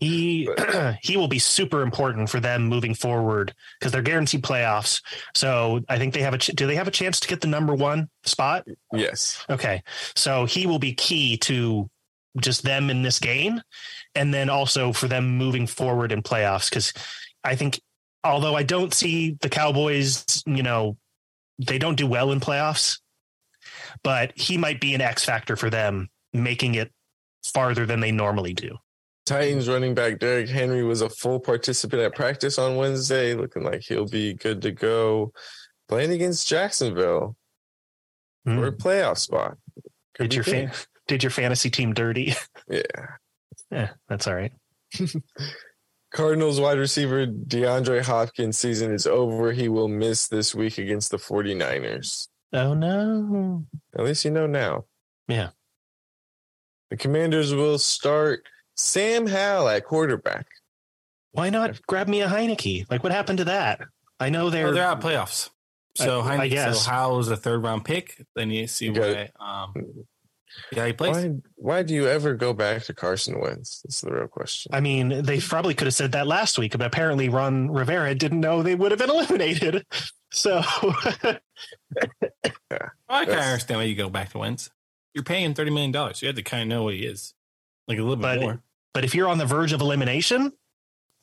He 0.00 0.48
he 1.02 1.16
will 1.16 1.28
be 1.28 1.38
super 1.38 1.82
important 1.82 2.30
for 2.30 2.40
them 2.40 2.66
moving 2.66 2.94
forward 2.94 3.54
because 3.78 3.92
they're 3.92 4.02
guaranteed 4.02 4.42
playoffs. 4.42 5.02
So 5.34 5.82
I 5.88 5.98
think 5.98 6.14
they 6.14 6.22
have 6.22 6.34
a 6.34 6.38
ch- 6.38 6.52
do 6.54 6.66
they 6.66 6.76
have 6.76 6.88
a 6.88 6.92
chance 6.92 7.20
to 7.20 7.28
get 7.28 7.40
the 7.40 7.46
number 7.46 7.74
one 7.74 8.08
spot? 8.24 8.66
yes. 8.92 9.44
Okay, 9.50 9.82
so 10.16 10.46
he 10.46 10.66
will 10.66 10.78
be 10.78 10.94
key 10.94 11.36
to 11.38 11.90
just 12.40 12.62
them 12.62 12.88
in 12.88 13.02
this 13.02 13.18
game, 13.18 13.60
and 14.14 14.32
then 14.32 14.48
also 14.48 14.92
for 14.92 15.08
them 15.08 15.36
moving 15.36 15.66
forward 15.66 16.12
in 16.12 16.22
playoffs. 16.22 16.70
Because 16.70 16.94
I 17.44 17.54
think, 17.54 17.80
although 18.24 18.54
I 18.54 18.62
don't 18.62 18.94
see 18.94 19.36
the 19.40 19.50
Cowboys, 19.50 20.42
you 20.46 20.62
know, 20.62 20.96
they 21.58 21.78
don't 21.78 21.96
do 21.96 22.06
well 22.06 22.32
in 22.32 22.40
playoffs, 22.40 23.00
but 24.02 24.32
he 24.36 24.56
might 24.56 24.80
be 24.80 24.94
an 24.94 25.02
X 25.02 25.22
factor 25.22 25.54
for 25.54 25.68
them, 25.68 26.08
making 26.32 26.76
it 26.76 26.90
farther 27.44 27.86
than 27.86 28.00
they 28.00 28.12
normally 28.12 28.54
do. 28.54 28.76
Titans 29.26 29.68
running 29.68 29.94
back 29.94 30.18
Derrick 30.18 30.48
Henry 30.48 30.82
was 30.82 31.00
a 31.00 31.08
full 31.08 31.38
participant 31.38 32.02
at 32.02 32.14
practice 32.14 32.58
on 32.58 32.76
Wednesday, 32.76 33.34
looking 33.34 33.62
like 33.62 33.82
he'll 33.82 34.08
be 34.08 34.34
good 34.34 34.62
to 34.62 34.72
go. 34.72 35.32
Playing 35.88 36.10
against 36.12 36.48
Jacksonville 36.48 37.36
Hmm. 38.44 38.58
for 38.58 38.66
a 38.66 38.72
playoff 38.72 39.18
spot. 39.18 39.56
Could 40.14 40.30
Did 40.30 40.34
your 40.34 40.44
fan, 40.44 40.72
did 41.06 41.22
your 41.22 41.30
fantasy 41.30 41.70
team 41.70 41.92
dirty? 41.94 42.34
Yeah. 42.68 42.82
yeah, 43.70 43.90
that's 44.08 44.26
all 44.26 44.34
right. 44.34 44.52
Cardinals 46.12 46.60
wide 46.60 46.78
receiver 46.78 47.26
DeAndre 47.26 48.02
Hopkins 48.02 48.58
season 48.58 48.92
is 48.92 49.06
over. 49.06 49.52
He 49.52 49.68
will 49.68 49.88
miss 49.88 50.28
this 50.28 50.54
week 50.54 50.78
against 50.78 51.10
the 51.10 51.16
49ers. 51.16 52.28
Oh 52.52 52.74
no. 52.74 53.64
At 53.96 54.04
least 54.04 54.24
you 54.24 54.30
know 54.30 54.46
now. 54.46 54.84
Yeah. 55.28 55.50
The 56.92 56.98
Commanders 56.98 57.54
will 57.54 57.78
start 57.78 58.46
Sam 58.76 59.26
Howell 59.26 59.66
at 59.70 59.82
quarterback. 59.86 60.44
Why 61.30 61.48
not 61.48 61.80
grab 61.86 62.06
me 62.06 62.20
a 62.20 62.28
Heinicke? 62.28 62.84
Like 62.90 63.02
what 63.02 63.12
happened 63.12 63.38
to 63.38 63.44
that? 63.46 63.80
I 64.20 64.28
know 64.28 64.50
they're, 64.50 64.66
Oh, 64.66 64.72
they're 64.74 64.84
out 64.84 64.98
of 64.98 65.02
playoffs. 65.02 65.48
So 65.96 66.20
I- 66.20 66.34
I 66.34 66.36
Heinicke, 66.36 66.50
guess. 66.50 66.84
so 66.84 66.90
Howell's 66.90 67.30
a 67.30 67.36
third 67.38 67.62
round 67.62 67.86
pick. 67.86 68.26
Then 68.36 68.50
you 68.50 68.66
see 68.66 68.88
You 68.90 69.00
why. 69.00 69.30
Um, 69.40 70.04
yeah, 70.70 70.86
he 70.86 70.92
plays. 70.92 71.16
Why, 71.16 71.30
why 71.54 71.82
do 71.82 71.94
you 71.94 72.08
ever 72.08 72.34
go 72.34 72.52
back 72.52 72.82
to 72.82 72.92
Carson 72.92 73.40
Wentz? 73.40 73.80
That's 73.80 74.02
the 74.02 74.12
real 74.12 74.28
question. 74.28 74.74
I 74.74 74.80
mean, 74.80 75.22
they 75.22 75.40
probably 75.40 75.72
could 75.72 75.86
have 75.86 75.94
said 75.94 76.12
that 76.12 76.26
last 76.26 76.58
week, 76.58 76.72
but 76.72 76.82
apparently 76.84 77.30
Ron 77.30 77.70
Rivera 77.70 78.14
didn't 78.14 78.40
know 78.40 78.62
they 78.62 78.74
would 78.74 78.90
have 78.92 79.00
been 79.00 79.08
eliminated. 79.08 79.86
So 80.34 80.62
I 80.64 81.38
kind 83.10 83.28
of 83.28 83.36
understand 83.38 83.78
why 83.80 83.84
you 83.84 83.94
go 83.94 84.08
back 84.08 84.30
to 84.30 84.38
Wentz. 84.38 84.70
You're 85.14 85.24
paying 85.24 85.54
thirty 85.54 85.70
million 85.70 85.92
dollars. 85.92 86.22
You 86.22 86.28
have 86.28 86.36
to 86.36 86.42
kind 86.42 86.62
of 86.62 86.68
know 86.68 86.84
what 86.84 86.94
he 86.94 87.04
is, 87.04 87.34
like 87.88 87.98
a 87.98 88.02
little 88.02 88.16
bit 88.16 88.40
more. 88.40 88.62
but 88.94 89.04
if 89.04 89.14
you're 89.14 89.28
on 89.28 89.38
the 89.38 89.46
verge 89.46 89.72
of 89.72 89.80
elimination, 89.80 90.52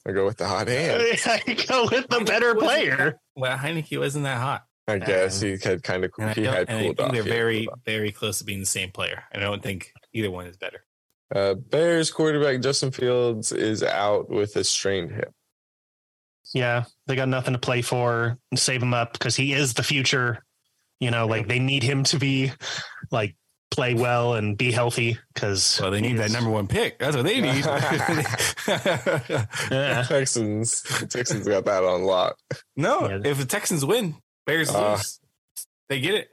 I 0.06 0.12
go 0.12 0.26
with 0.26 0.38
the 0.38 0.48
hot 0.48 0.68
hand. 0.68 1.02
I 1.26 1.40
go 1.68 1.84
with 1.84 2.08
the 2.08 2.18
Heinicke 2.18 2.26
better 2.26 2.56
player. 2.56 3.20
Well, 3.36 3.58
Heinicke 3.58 3.98
wasn't 4.00 4.26
that 4.26 4.38
hot. 4.38 4.66
I 4.88 4.98
guess 4.98 5.40
he 5.40 5.56
had 5.62 5.84
kind 5.84 6.04
of 6.04 6.12
And 6.18 6.30
I, 6.32 6.34
he 6.34 6.44
had 6.46 6.68
and 6.70 6.78
I 6.80 6.82
cooled 6.84 6.98
think 6.98 7.08
off. 7.08 7.14
they're 7.14 7.24
very, 7.24 7.68
very 7.86 8.12
close 8.12 8.40
to 8.40 8.44
being 8.44 8.60
the 8.60 8.66
same 8.66 8.90
player. 8.92 9.24
I 9.32 9.38
don't 9.38 9.62
think 9.62 9.92
either 10.14 10.32
one 10.32 10.48
is 10.48 10.58
better. 10.58 10.84
Uh, 11.36 11.54
Bears 11.54 12.10
quarterback 12.10 12.60
Justin 12.62 12.90
Fields 12.90 13.52
is 13.52 13.84
out 13.84 14.30
with 14.32 14.56
a 14.56 14.64
strained 14.64 15.12
hip. 15.12 15.32
Yeah, 16.56 16.86
they 17.06 17.16
got 17.16 17.28
nothing 17.30 17.54
to 17.54 17.60
play 17.60 17.84
for. 17.84 18.40
Save 18.56 18.82
him 18.82 18.96
up 18.96 19.14
because 19.14 19.36
he 19.36 19.54
is 19.54 19.76
the 19.76 19.84
future. 19.84 20.44
You 21.00 21.12
know, 21.12 21.28
like 21.28 21.48
they 21.48 21.60
need 21.60 21.84
him 21.84 22.04
to 22.06 22.18
be 22.18 22.52
like 23.12 23.36
play 23.72 23.94
well 23.94 24.34
and 24.34 24.58
be 24.58 24.72
healthy 24.72 25.18
because 25.34 25.80
Well, 25.82 25.92
they 25.92 26.02
need 26.02 26.18
that 26.18 26.32
number 26.32 26.50
one 26.50 26.68
pick. 26.68 27.00
That's 27.00 27.16
what 27.16 27.26
they 27.26 27.40
need. 27.40 27.66
Yeah. 29.72 30.04
Texans. 30.08 30.82
Texans 31.10 31.48
got 31.48 31.66
that 31.66 31.84
on 31.84 32.04
lock. 32.04 32.38
no, 32.76 33.08
Yeah. 33.10 33.30
if 33.32 33.38
the 33.38 33.46
Texans 33.46 33.86
win, 33.86 34.16
Bears 34.46 34.70
Uh. 34.74 34.94
lose. 34.96 35.20
They 35.90 36.00
get 36.00 36.16
it. 36.16 36.30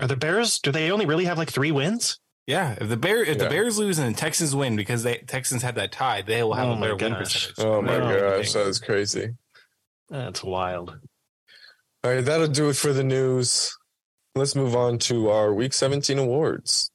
Are 0.00 0.06
the 0.06 0.16
Bears? 0.16 0.58
Do 0.58 0.72
they 0.72 0.90
only 0.90 1.06
really 1.06 1.24
have 1.26 1.38
like 1.38 1.50
three 1.50 1.70
wins? 1.72 2.18
Yeah, 2.46 2.76
if 2.80 2.88
the 2.88 2.96
Bear 2.96 3.22
if 3.24 3.38
the 3.38 3.48
Bears 3.48 3.78
lose 3.78 3.98
and 3.98 4.14
the 4.14 4.18
Texans 4.18 4.54
win 4.54 4.76
because 4.76 5.02
they 5.02 5.18
Texans 5.18 5.62
had 5.62 5.74
that 5.76 5.92
tie, 5.92 6.22
they 6.22 6.42
will 6.42 6.54
have 6.54 6.68
Oh 6.68 6.72
a 6.72 6.76
my 6.76 6.80
better 6.92 6.96
win 6.96 7.14
percentage. 7.14 7.54
Oh 7.58 7.82
my 7.82 7.98
No. 7.98 8.36
gosh, 8.38 8.52
that 8.52 8.66
is 8.66 8.78
crazy. 8.78 9.34
That's 10.08 10.44
wild. 10.44 10.98
All 12.04 12.12
right, 12.12 12.24
that'll 12.24 12.46
do 12.48 12.68
it 12.68 12.76
for 12.76 12.92
the 12.92 13.02
news. 13.02 13.76
Let's 14.36 14.54
move 14.54 14.76
on 14.76 14.98
to 14.98 15.30
our 15.30 15.54
Week 15.54 15.72
17 15.72 16.18
awards. 16.18 16.90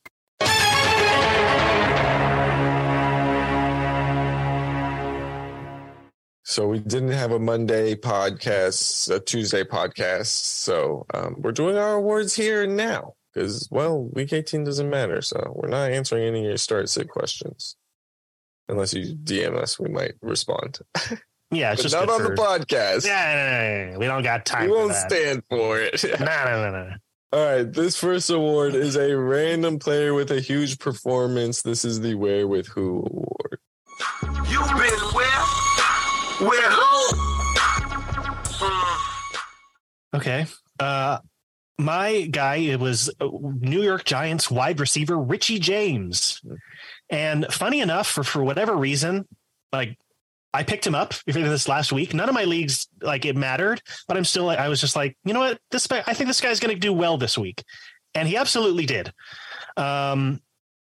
So 6.44 6.68
we 6.68 6.80
didn't 6.80 7.12
have 7.12 7.32
a 7.32 7.40
Monday 7.40 7.96
podcast, 7.96 9.10
a 9.14 9.20
Tuesday 9.20 9.64
podcast. 9.64 10.26
So 10.26 11.06
um, 11.14 11.36
we're 11.38 11.52
doing 11.54 11.78
our 11.78 11.94
awards 11.94 12.36
here 12.36 12.64
and 12.64 12.76
now 12.76 13.14
because, 13.34 13.70
well, 13.72 14.04
Week 14.14 14.34
18 14.34 14.64
doesn't 14.66 14.90
matter. 14.90 15.22
So 15.22 15.54
we're 15.56 15.70
not 15.70 15.92
answering 15.92 16.24
any 16.24 16.40
of 16.40 16.46
your 16.46 16.58
start 16.58 16.90
sit 16.90 17.08
questions. 17.08 17.78
Unless 18.68 18.94
you 18.94 19.16
DM 19.16 19.56
us, 19.56 19.80
we 19.80 19.90
might 19.90 20.14
respond. 20.22 20.80
Yeah, 21.52 21.72
it's 21.74 21.82
But 21.84 21.90
just 21.90 21.96
not 21.96 22.10
on 22.10 22.22
for- 22.22 22.36
the 22.36 22.42
podcast. 22.42 23.06
Yeah, 23.06 23.86
no, 23.86 23.86
no, 23.86 23.94
no, 23.94 24.00
we 24.00 24.06
don't 24.08 24.24
got 24.24 24.46
time. 24.46 24.70
we 24.70 24.76
won't 24.76 24.96
stand 24.96 25.44
for 25.50 25.80
it. 25.80 26.04
No, 26.20 26.26
no, 26.26 26.72
no, 26.72 26.72
no. 26.72 26.90
All 27.34 27.46
right, 27.46 27.72
this 27.72 27.96
first 27.96 28.30
award 28.30 28.76
is 28.76 28.98
a 28.98 29.18
random 29.18 29.80
player 29.80 30.14
with 30.14 30.32
a 30.32 30.42
huge 30.42 30.80
performance. 30.80 31.62
This 31.62 31.86
is 31.86 32.02
the 32.02 32.16
Where 32.16 32.46
with 32.46 32.68
Who 32.68 32.98
award. 33.06 33.60
You've 34.50 34.68
been 34.68 35.00
where? 35.14 35.42
Where 36.50 36.72
who? 36.72 37.32
Okay. 40.14 40.46
Uh, 40.78 41.20
my 41.78 42.24
guy, 42.24 42.58
it 42.58 42.82
was 42.82 43.10
uh, 43.22 43.30
New 43.32 43.82
York 43.82 44.04
Giants 44.04 44.52
wide 44.52 44.82
receiver 44.82 45.18
Richie 45.18 45.60
James. 45.60 46.42
And 47.10 47.46
funny 47.50 47.80
enough, 47.80 48.08
for, 48.08 48.26
for 48.26 48.44
whatever 48.44 48.76
reason, 48.76 49.26
like 49.72 49.98
I 50.54 50.64
picked 50.64 50.86
him 50.86 50.96
up 50.96 51.14
this 51.26 51.68
last 51.68 51.94
week. 51.94 52.14
None 52.14 52.28
of 52.28 52.36
my 52.36 52.44
leagues 52.44 52.88
like 53.02 53.26
it 53.26 53.38
mattered, 53.38 53.82
but 54.08 54.18
I'm 54.18 54.26
still 54.26 54.50
I 54.50 54.68
was 54.68 54.82
just 54.82 54.96
like, 54.96 55.18
you 55.24 55.34
know 55.34 55.40
what? 55.40 55.60
This 55.72 55.88
I 55.92 56.14
think 56.14 56.28
this 56.28 56.42
guy's 56.42 56.60
going 56.60 56.74
to 56.74 56.80
do 56.80 56.92
well 56.94 57.18
this 57.18 57.38
week. 57.38 57.64
And 58.14 58.28
he 58.28 58.36
absolutely 58.36 58.86
did. 58.86 59.14
Um, 59.78 60.42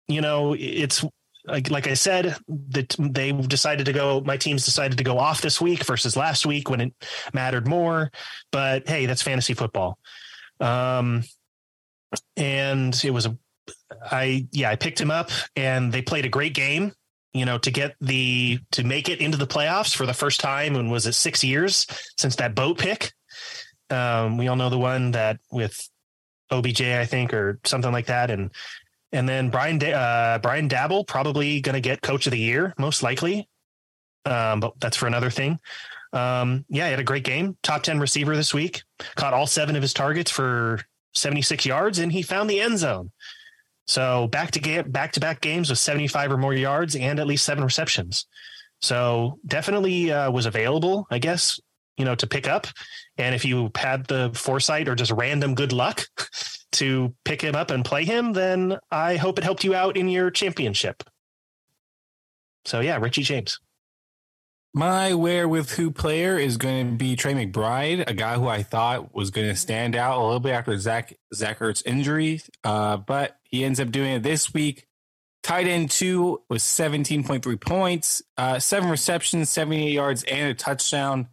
you 0.08 0.20
know, 0.20 0.54
it's 0.58 1.04
like, 1.46 1.70
like 1.70 1.86
I 1.86 1.94
said, 1.94 2.36
that 2.48 2.94
they 2.98 3.32
decided 3.32 3.86
to 3.86 3.92
go. 3.92 4.20
My 4.20 4.36
teams 4.36 4.64
decided 4.64 4.98
to 4.98 5.04
go 5.04 5.18
off 5.18 5.40
this 5.40 5.60
week 5.60 5.84
versus 5.84 6.16
last 6.16 6.44
week 6.44 6.68
when 6.68 6.80
it 6.80 6.92
mattered 7.32 7.66
more. 7.66 8.10
But 8.52 8.88
hey, 8.88 9.06
that's 9.06 9.22
fantasy 9.22 9.54
football. 9.54 9.98
Um, 10.60 11.24
and 12.36 12.98
it 13.04 13.10
was 13.10 13.26
a, 13.26 13.36
I 14.10 14.46
yeah, 14.52 14.70
I 14.70 14.76
picked 14.76 15.00
him 15.00 15.10
up, 15.10 15.30
and 15.54 15.92
they 15.92 16.02
played 16.02 16.26
a 16.26 16.30
great 16.30 16.54
game. 16.54 16.92
You 17.36 17.44
know, 17.44 17.58
to 17.58 17.70
get 17.70 17.96
the 18.00 18.58
to 18.72 18.84
make 18.84 19.08
it 19.08 19.20
into 19.20 19.36
the 19.36 19.46
playoffs 19.46 19.94
for 19.94 20.06
the 20.06 20.14
first 20.14 20.40
time, 20.40 20.76
and 20.76 20.90
was 20.90 21.06
it 21.06 21.12
six 21.12 21.44
years 21.44 21.86
since 22.16 22.36
that 22.36 22.54
boat 22.54 22.78
pick? 22.78 23.12
Um, 23.90 24.38
we 24.38 24.48
all 24.48 24.56
know 24.56 24.70
the 24.70 24.78
one 24.78 25.12
that 25.12 25.38
with 25.50 25.88
OBJ, 26.50 26.82
I 26.82 27.04
think, 27.04 27.34
or 27.34 27.60
something 27.64 27.92
like 27.92 28.06
that, 28.06 28.30
and 28.30 28.50
and 29.12 29.28
then 29.28 29.50
Brian 29.50 29.82
uh, 29.82 30.38
Brian 30.42 30.68
Daboll 30.68 31.06
probably 31.06 31.60
going 31.60 31.74
to 31.74 31.80
get 31.80 32.02
Coach 32.02 32.26
of 32.26 32.32
the 32.32 32.38
Year, 32.38 32.74
most 32.78 33.02
likely. 33.02 33.48
Um, 34.24 34.60
but 34.60 34.72
that's 34.80 34.96
for 34.96 35.06
another 35.06 35.30
thing. 35.30 35.58
Um, 36.12 36.64
yeah, 36.68 36.86
he 36.86 36.90
had 36.90 37.00
a 37.00 37.04
great 37.04 37.24
game. 37.24 37.56
Top 37.62 37.82
ten 37.82 38.00
receiver 38.00 38.36
this 38.36 38.54
week. 38.54 38.82
Caught 39.14 39.34
all 39.34 39.46
seven 39.46 39.76
of 39.76 39.82
his 39.82 39.92
targets 39.92 40.30
for 40.30 40.80
seventy 41.14 41.42
six 41.42 41.66
yards, 41.66 41.98
and 41.98 42.10
he 42.10 42.22
found 42.22 42.48
the 42.48 42.60
end 42.60 42.78
zone. 42.78 43.12
So 43.86 44.26
back 44.28 44.50
to 44.52 44.60
ga- 44.60 44.82
back 44.82 45.12
to 45.12 45.20
back 45.20 45.40
games 45.40 45.70
with 45.70 45.78
seventy 45.78 46.08
five 46.08 46.32
or 46.32 46.36
more 46.36 46.54
yards 46.54 46.96
and 46.96 47.18
at 47.20 47.26
least 47.26 47.44
seven 47.44 47.64
receptions. 47.64 48.26
So 48.82 49.38
definitely 49.46 50.12
uh, 50.12 50.30
was 50.30 50.46
available, 50.46 51.06
I 51.10 51.18
guess, 51.18 51.58
you 51.96 52.04
know, 52.04 52.14
to 52.16 52.26
pick 52.26 52.46
up. 52.46 52.66
And 53.16 53.34
if 53.34 53.44
you 53.44 53.70
had 53.74 54.06
the 54.06 54.30
foresight 54.34 54.88
or 54.88 54.94
just 54.94 55.12
random 55.12 55.54
good 55.54 55.72
luck 55.72 56.06
to 56.72 57.14
pick 57.24 57.40
him 57.40 57.54
up 57.54 57.70
and 57.70 57.84
play 57.84 58.04
him, 58.04 58.32
then 58.32 58.78
I 58.90 59.16
hope 59.16 59.38
it 59.38 59.44
helped 59.44 59.64
you 59.64 59.74
out 59.74 59.96
in 59.96 60.08
your 60.08 60.30
championship. 60.30 61.02
So 62.64 62.80
yeah, 62.80 62.98
Richie 62.98 63.22
James. 63.22 63.58
My 64.76 65.14
where 65.14 65.48
with 65.48 65.70
who 65.70 65.90
player 65.90 66.38
is 66.38 66.58
going 66.58 66.90
to 66.90 66.96
be 66.98 67.16
Trey 67.16 67.32
McBride, 67.32 68.06
a 68.06 68.12
guy 68.12 68.34
who 68.34 68.46
I 68.46 68.62
thought 68.62 69.14
was 69.14 69.30
going 69.30 69.48
to 69.48 69.56
stand 69.56 69.96
out 69.96 70.18
a 70.18 70.22
little 70.22 70.38
bit 70.38 70.52
after 70.52 70.76
Zach 70.76 71.16
Zach 71.32 71.60
Ertz 71.60 71.82
injury, 71.86 72.42
uh, 72.62 72.98
but 72.98 73.38
he 73.44 73.64
ends 73.64 73.80
up 73.80 73.90
doing 73.90 74.10
it 74.10 74.22
this 74.22 74.52
week. 74.52 74.86
Tight 75.42 75.66
end 75.66 75.90
two 75.90 76.42
was 76.50 76.62
17.3 76.62 77.58
points, 77.58 78.22
uh, 78.36 78.58
seven 78.58 78.90
receptions, 78.90 79.48
78 79.48 79.92
yards, 79.92 80.24
and 80.24 80.50
a 80.50 80.54
touchdown. 80.54 81.28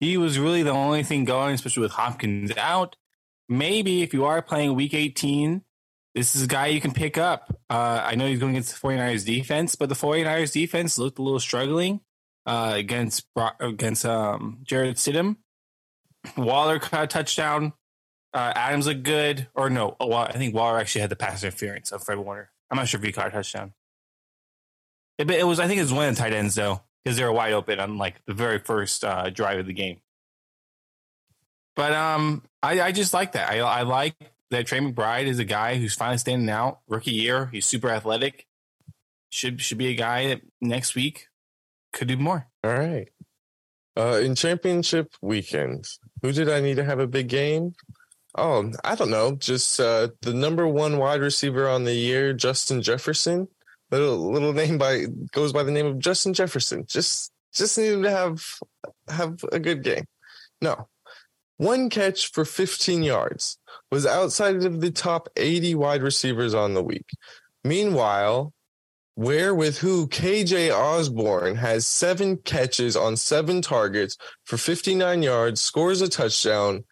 He 0.00 0.16
was 0.16 0.40
really 0.40 0.64
the 0.64 0.70
only 0.70 1.04
thing 1.04 1.24
going, 1.24 1.54
especially 1.54 1.82
with 1.82 1.92
Hopkins 1.92 2.50
out. 2.56 2.96
Maybe 3.48 4.02
if 4.02 4.12
you 4.12 4.24
are 4.24 4.42
playing 4.42 4.74
week 4.74 4.92
18, 4.92 5.62
this 6.16 6.34
is 6.34 6.42
a 6.42 6.48
guy 6.48 6.66
you 6.66 6.80
can 6.80 6.92
pick 6.92 7.16
up. 7.16 7.56
Uh, 7.70 8.02
I 8.04 8.16
know 8.16 8.26
he's 8.26 8.40
going 8.40 8.56
against 8.56 8.82
the 8.82 8.88
49ers 8.88 9.24
defense, 9.24 9.76
but 9.76 9.88
the 9.88 9.94
49ers 9.94 10.52
defense 10.52 10.98
looked 10.98 11.20
a 11.20 11.22
little 11.22 11.38
struggling 11.38 12.00
uh, 12.46 12.72
against 12.74 13.26
against 13.60 14.04
um, 14.04 14.58
Jarrett 14.62 14.96
Stidham. 14.96 15.36
Waller 16.36 16.78
caught 16.78 17.04
a 17.04 17.06
touchdown. 17.06 17.72
Uh, 18.34 18.52
Adams 18.54 18.86
looked 18.86 19.02
good, 19.02 19.48
or 19.54 19.68
no? 19.68 19.96
Oh, 20.00 20.12
I 20.12 20.32
think 20.32 20.54
Waller 20.54 20.78
actually 20.78 21.02
had 21.02 21.10
the 21.10 21.16
pass 21.16 21.42
interference 21.42 21.92
of 21.92 22.02
Fred 22.02 22.18
Warner. 22.18 22.50
I'm 22.70 22.78
not 22.78 22.88
sure 22.88 22.98
if 22.98 23.04
he 23.04 23.12
caught 23.12 23.28
a 23.28 23.30
touchdown. 23.30 23.74
It, 25.18 25.30
it 25.30 25.46
was, 25.46 25.60
I 25.60 25.66
think, 25.66 25.78
it 25.78 25.82
was 25.82 25.92
one 25.92 26.08
of 26.08 26.16
the 26.16 26.22
tight 26.22 26.32
ends 26.32 26.54
though, 26.54 26.80
because 27.04 27.18
they 27.18 27.24
were 27.24 27.32
wide 27.32 27.52
open 27.52 27.78
on 27.78 27.98
like 27.98 28.24
the 28.26 28.32
very 28.32 28.58
first 28.58 29.04
uh, 29.04 29.28
drive 29.28 29.58
of 29.58 29.66
the 29.66 29.74
game. 29.74 30.00
But 31.76 31.92
um, 31.92 32.42
I, 32.62 32.80
I 32.80 32.92
just 32.92 33.12
like 33.12 33.32
that. 33.32 33.50
I, 33.50 33.58
I 33.58 33.82
like 33.82 34.14
that 34.50 34.66
Trey 34.66 34.80
McBride 34.80 35.26
is 35.26 35.38
a 35.38 35.44
guy 35.44 35.76
who's 35.76 35.94
finally 35.94 36.18
standing 36.18 36.48
out. 36.48 36.80
Rookie 36.88 37.12
year, 37.12 37.46
he's 37.46 37.66
super 37.66 37.90
athletic. 37.90 38.46
Should 39.30 39.60
should 39.62 39.78
be 39.78 39.88
a 39.88 39.94
guy 39.94 40.28
that 40.28 40.42
next 40.60 40.94
week 40.94 41.28
could 41.92 42.08
do 42.08 42.16
more. 42.16 42.48
All 42.64 42.72
right. 42.72 43.08
Uh, 43.96 44.20
in 44.22 44.34
championship 44.34 45.12
weekend, 45.20 45.86
who 46.22 46.32
did 46.32 46.48
I 46.48 46.60
need 46.60 46.76
to 46.76 46.84
have 46.84 46.98
a 46.98 47.06
big 47.06 47.28
game? 47.28 47.74
Oh, 48.34 48.72
I 48.82 48.94
don't 48.94 49.10
know. 49.10 49.36
Just 49.36 49.78
uh, 49.78 50.08
the 50.22 50.32
number 50.32 50.66
one 50.66 50.96
wide 50.96 51.20
receiver 51.20 51.68
on 51.68 51.84
the 51.84 51.94
year, 51.94 52.32
Justin 52.32 52.80
Jefferson. 52.80 53.48
Little 53.90 54.32
little 54.32 54.54
name 54.54 54.78
by 54.78 55.04
goes 55.32 55.52
by 55.52 55.62
the 55.62 55.70
name 55.70 55.84
of 55.84 55.98
Justin 55.98 56.32
Jefferson. 56.32 56.86
Just 56.86 57.30
just 57.52 57.76
needed 57.76 58.02
to 58.04 58.10
have 58.10 58.42
have 59.08 59.44
a 59.52 59.58
good 59.58 59.82
game. 59.82 60.06
No, 60.62 60.88
one 61.58 61.90
catch 61.90 62.32
for 62.32 62.46
15 62.46 63.02
yards 63.02 63.58
was 63.90 64.06
outside 64.06 64.64
of 64.64 64.80
the 64.80 64.90
top 64.90 65.28
80 65.36 65.74
wide 65.74 66.02
receivers 66.02 66.54
on 66.54 66.72
the 66.72 66.82
week. 66.82 67.10
Meanwhile, 67.62 68.54
where 69.14 69.54
with 69.54 69.78
who 69.78 70.08
KJ 70.08 70.72
Osborne 70.72 71.56
has 71.56 71.86
seven 71.86 72.38
catches 72.38 72.96
on 72.96 73.16
seven 73.16 73.60
targets 73.60 74.16
for 74.44 74.56
59 74.56 75.22
yards, 75.22 75.60
scores 75.60 76.00
a 76.00 76.08
touchdown. 76.08 76.84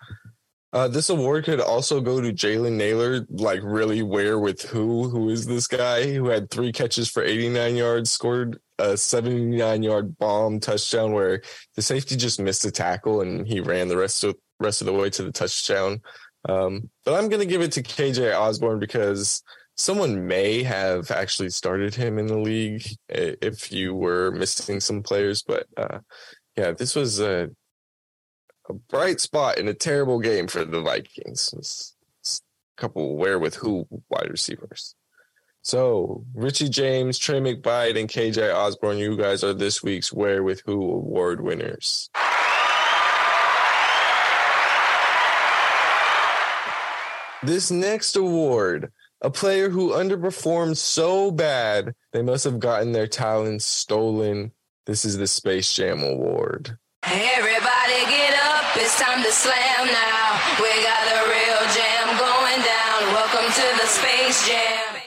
Uh, 0.72 0.86
this 0.86 1.08
award 1.08 1.44
could 1.44 1.60
also 1.60 2.00
go 2.00 2.20
to 2.20 2.32
Jalen 2.32 2.76
Nailor. 2.76 3.26
Like, 3.28 3.60
really, 3.62 4.02
where 4.02 4.38
with 4.38 4.62
who? 4.62 5.08
Who 5.08 5.30
is 5.30 5.46
this 5.46 5.66
guy 5.66 6.12
who 6.12 6.28
had 6.28 6.50
three 6.50 6.70
catches 6.70 7.10
for 7.10 7.24
89 7.24 7.74
yards, 7.74 8.12
scored 8.12 8.60
a 8.78 8.96
79 8.96 9.82
yard 9.82 10.16
bomb 10.18 10.60
touchdown 10.60 11.12
where 11.12 11.42
the 11.74 11.82
safety 11.82 12.16
just 12.16 12.40
missed 12.40 12.64
a 12.64 12.70
tackle 12.70 13.20
and 13.20 13.46
he 13.46 13.60
ran 13.60 13.88
the 13.88 13.96
rest 13.96 14.24
of 14.24 14.36
rest 14.60 14.80
of 14.80 14.86
the 14.86 14.92
way 14.92 15.10
to 15.10 15.22
the 15.22 15.32
touchdown. 15.32 16.00
Um, 16.48 16.88
but 17.04 17.14
I'm 17.14 17.28
going 17.28 17.40
to 17.40 17.46
give 17.46 17.62
it 17.62 17.72
to 17.72 17.82
KJ 17.82 18.38
Osborne 18.38 18.78
because 18.78 19.42
someone 19.80 20.26
may 20.26 20.62
have 20.62 21.10
actually 21.10 21.48
started 21.48 21.94
him 21.94 22.18
in 22.18 22.26
the 22.26 22.36
league 22.36 22.84
if 23.08 23.72
you 23.72 23.94
were 23.94 24.30
missing 24.30 24.78
some 24.78 25.02
players. 25.02 25.42
But 25.42 25.66
uh, 25.74 26.00
yeah, 26.54 26.72
this 26.72 26.94
was 26.94 27.18
a, 27.18 27.48
a, 28.68 28.74
bright 28.74 29.20
spot 29.20 29.56
in 29.56 29.68
a 29.68 29.74
terrible 29.74 30.20
game 30.20 30.48
for 30.48 30.66
the 30.66 30.82
Vikings. 30.82 31.54
It's, 31.56 31.96
it's 32.20 32.42
a 32.76 32.80
couple 32.80 33.16
where 33.16 33.38
with 33.38 33.54
who 33.54 33.86
wide 34.10 34.28
receivers. 34.30 34.94
So 35.62 36.24
Richie 36.34 36.68
James, 36.68 37.18
Trey 37.18 37.40
McBride, 37.40 37.98
and 37.98 38.08
KJ 38.08 38.54
Osborne, 38.54 38.98
you 38.98 39.16
guys 39.16 39.42
are 39.42 39.54
this 39.54 39.82
week's 39.82 40.12
Where 40.12 40.42
with 40.42 40.62
Who 40.66 40.82
award 40.82 41.40
winners. 41.40 42.10
This 47.42 47.70
next 47.70 48.16
award 48.16 48.92
a 49.22 49.30
player 49.30 49.68
who 49.68 49.90
underperformed 49.90 50.76
so 50.76 51.30
bad 51.30 51.94
they 52.12 52.22
must 52.22 52.44
have 52.44 52.58
gotten 52.58 52.92
their 52.92 53.06
talents 53.06 53.64
stolen. 53.64 54.52
This 54.86 55.04
is 55.04 55.18
the 55.18 55.26
Space 55.26 55.72
Jam 55.74 56.02
Award. 56.02 56.78
Everybody 57.02 58.00
get 58.08 58.34
up, 58.44 58.76
it's 58.76 58.98
time 58.98 59.22
to 59.22 59.30
slam 59.30 59.86
now. 59.86 60.40
We 60.58 60.68
got 60.82 61.06
a 61.06 61.28
real 61.28 61.60
jam 61.74 62.18
going 62.18 62.64
down. 62.64 63.14
Welcome 63.14 63.52
to 63.52 63.80
the 63.80 63.86
Space 63.86 64.48
Jam. 64.48 65.02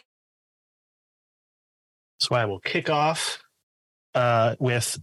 So 2.19 2.35
I 2.35 2.45
will 2.45 2.59
kick 2.59 2.89
off 2.89 3.39
uh, 4.13 4.55
with 4.59 4.97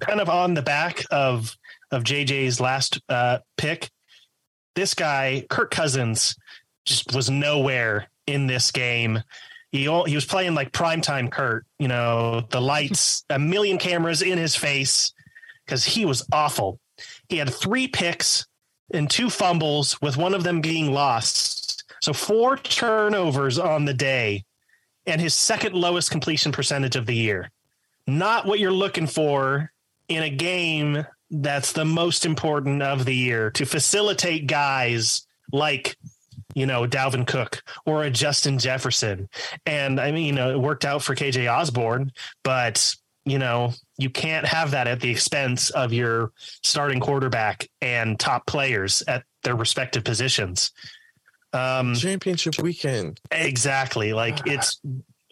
kind 0.00 0.20
of 0.20 0.28
on 0.28 0.54
the 0.54 0.62
back 0.62 1.04
of 1.10 1.56
of 1.90 2.04
JJ's 2.04 2.60
last 2.60 3.00
uh, 3.08 3.38
pick. 3.56 3.90
This 4.76 4.94
guy, 4.94 5.44
Kirk 5.50 5.70
Cousins, 5.72 6.36
just 6.86 7.14
was 7.14 7.28
nowhere 7.28 8.09
in 8.26 8.46
this 8.46 8.70
game. 8.70 9.22
He 9.72 9.82
he 9.82 10.14
was 10.14 10.24
playing 10.24 10.54
like 10.54 10.72
primetime 10.72 11.30
Kurt, 11.30 11.64
you 11.78 11.88
know, 11.88 12.42
the 12.50 12.60
lights, 12.60 13.24
a 13.30 13.38
million 13.38 13.78
cameras 13.78 14.22
in 14.22 14.36
his 14.36 14.56
face 14.56 15.12
because 15.64 15.84
he 15.84 16.04
was 16.04 16.26
awful. 16.32 16.80
He 17.28 17.36
had 17.36 17.52
three 17.52 17.86
picks 17.86 18.46
and 18.92 19.08
two 19.08 19.30
fumbles, 19.30 20.00
with 20.02 20.16
one 20.16 20.34
of 20.34 20.42
them 20.42 20.60
being 20.60 20.92
lost. 20.92 21.84
So 22.02 22.12
four 22.12 22.56
turnovers 22.56 23.58
on 23.58 23.84
the 23.84 23.94
day 23.94 24.44
and 25.06 25.20
his 25.20 25.34
second 25.34 25.74
lowest 25.74 26.10
completion 26.10 26.50
percentage 26.50 26.96
of 26.96 27.06
the 27.06 27.14
year. 27.14 27.50
Not 28.06 28.46
what 28.46 28.58
you're 28.58 28.72
looking 28.72 29.06
for 29.06 29.70
in 30.08 30.22
a 30.22 30.30
game 30.30 31.06
that's 31.30 31.72
the 31.72 31.84
most 31.84 32.26
important 32.26 32.82
of 32.82 33.04
the 33.04 33.14
year 33.14 33.50
to 33.52 33.64
facilitate 33.64 34.46
guys 34.48 35.26
like 35.52 35.96
you 36.54 36.66
know 36.66 36.86
Dalvin 36.86 37.26
Cook 37.26 37.62
or 37.86 38.04
a 38.04 38.10
Justin 38.10 38.58
Jefferson. 38.58 39.28
And 39.66 40.00
I 40.00 40.12
mean, 40.12 40.26
you 40.26 40.32
know, 40.32 40.50
it 40.50 40.58
worked 40.58 40.84
out 40.84 41.02
for 41.02 41.14
KJ 41.14 41.50
Osborne, 41.52 42.12
but 42.44 42.94
you 43.24 43.38
know, 43.38 43.72
you 43.98 44.10
can't 44.10 44.46
have 44.46 44.70
that 44.70 44.86
at 44.86 45.00
the 45.00 45.10
expense 45.10 45.70
of 45.70 45.92
your 45.92 46.32
starting 46.62 47.00
quarterback 47.00 47.68
and 47.82 48.18
top 48.18 48.46
players 48.46 49.02
at 49.06 49.24
their 49.42 49.56
respective 49.56 50.04
positions. 50.04 50.72
Um 51.52 51.94
Championship 51.94 52.58
weekend. 52.60 53.20
Exactly. 53.30 54.12
Like 54.12 54.46
it's 54.46 54.80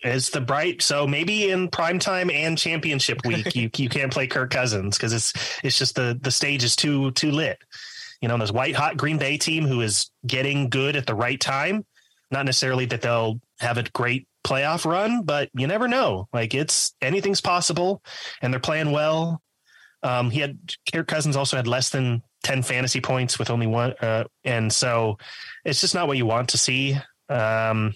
it's 0.02 0.30
the 0.30 0.40
bright. 0.40 0.82
So 0.82 1.06
maybe 1.06 1.50
in 1.50 1.68
prime 1.68 1.98
time 1.98 2.30
and 2.30 2.56
championship 2.56 3.24
week, 3.24 3.54
you 3.54 3.70
you 3.76 3.88
can't 3.88 4.12
play 4.12 4.26
Kirk 4.26 4.50
Cousins 4.50 4.96
because 4.96 5.12
it's 5.12 5.32
it's 5.64 5.78
just 5.78 5.96
the 5.96 6.18
the 6.20 6.30
stage 6.30 6.64
is 6.64 6.76
too 6.76 7.10
too 7.12 7.30
lit. 7.30 7.58
You 8.20 8.28
know, 8.28 8.36
this 8.38 8.50
white 8.50 8.74
hot 8.74 8.96
Green 8.96 9.18
Bay 9.18 9.38
team 9.38 9.64
who 9.64 9.80
is 9.80 10.10
getting 10.26 10.68
good 10.68 10.96
at 10.96 11.06
the 11.06 11.14
right 11.14 11.40
time. 11.40 11.84
Not 12.30 12.44
necessarily 12.44 12.84
that 12.86 13.00
they'll 13.02 13.40
have 13.60 13.78
a 13.78 13.84
great 13.84 14.28
playoff 14.44 14.84
run, 14.84 15.22
but 15.22 15.50
you 15.54 15.66
never 15.66 15.88
know. 15.88 16.28
Like 16.32 16.54
it's 16.54 16.94
anything's 17.00 17.40
possible, 17.40 18.02
and 18.42 18.52
they're 18.52 18.60
playing 18.60 18.92
well. 18.92 19.42
Um, 20.02 20.30
he 20.30 20.40
had 20.40 20.58
Kirk 20.92 21.08
Cousins 21.08 21.36
also 21.36 21.56
had 21.56 21.66
less 21.66 21.90
than 21.90 22.22
ten 22.42 22.62
fantasy 22.62 23.00
points 23.00 23.38
with 23.38 23.50
only 23.50 23.66
one, 23.66 23.94
uh, 24.00 24.24
and 24.44 24.72
so 24.72 25.18
it's 25.64 25.80
just 25.80 25.94
not 25.94 26.06
what 26.06 26.16
you 26.16 26.26
want 26.26 26.50
to 26.50 26.58
see. 26.58 26.96
Um, 27.28 27.94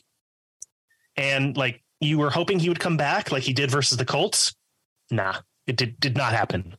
and 1.16 1.56
like 1.56 1.82
you 2.00 2.18
were 2.18 2.30
hoping 2.30 2.58
he 2.58 2.68
would 2.68 2.80
come 2.80 2.96
back 2.96 3.30
like 3.30 3.42
he 3.42 3.52
did 3.52 3.70
versus 3.70 3.96
the 3.98 4.04
Colts. 4.04 4.54
Nah, 5.10 5.36
it 5.66 5.76
did 5.76 6.00
did 6.00 6.16
not 6.16 6.32
happen. 6.32 6.76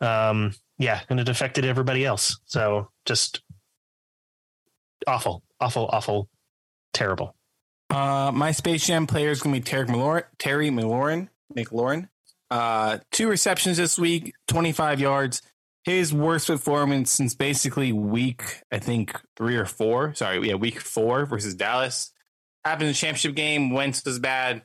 Um, 0.00 0.52
yeah, 0.78 1.00
and 1.08 1.20
it 1.20 1.28
affected 1.28 1.64
everybody 1.64 2.04
else. 2.04 2.38
So 2.44 2.90
just 3.04 3.42
awful, 5.06 5.42
awful, 5.60 5.88
awful, 5.92 6.28
terrible. 6.96 7.36
Uh, 7.90 8.32
my 8.34 8.50
Space 8.50 8.86
Jam 8.86 9.06
player 9.06 9.30
is 9.30 9.40
going 9.40 9.54
to 9.54 9.60
be 9.60 9.64
Terry 9.64 9.86
McLaurin. 9.86 10.24
Terry 10.38 10.70
McLaurin. 10.70 11.28
McLaurin. 11.54 12.08
Uh, 12.50 12.98
two 13.12 13.28
receptions 13.28 13.76
this 13.76 13.98
week, 13.98 14.34
25 14.48 15.00
yards. 15.00 15.42
His 15.84 16.12
worst 16.12 16.48
performance 16.48 17.12
since 17.12 17.34
basically 17.34 17.92
week, 17.92 18.42
I 18.72 18.78
think 18.80 19.20
three 19.36 19.56
or 19.56 19.66
four. 19.66 20.14
Sorry, 20.14 20.48
yeah, 20.48 20.54
week 20.54 20.80
four 20.80 21.26
versus 21.26 21.54
Dallas. 21.54 22.10
Happened 22.64 22.84
in 22.84 22.88
the 22.88 22.94
championship 22.94 23.36
game. 23.36 23.70
Wentz 23.70 24.04
was 24.04 24.18
bad. 24.18 24.62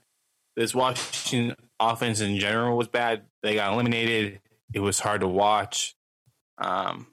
This 0.56 0.74
Washington 0.74 1.56
offense 1.80 2.22
in 2.22 2.38
general 2.38 2.76
was 2.76 2.88
bad. 2.88 3.24
They 3.44 3.54
got 3.54 3.74
eliminated. 3.74 4.40
It 4.74 4.80
was 4.80 5.00
hard 5.00 5.22
to 5.22 5.28
watch. 5.28 5.96
Um, 6.58 7.08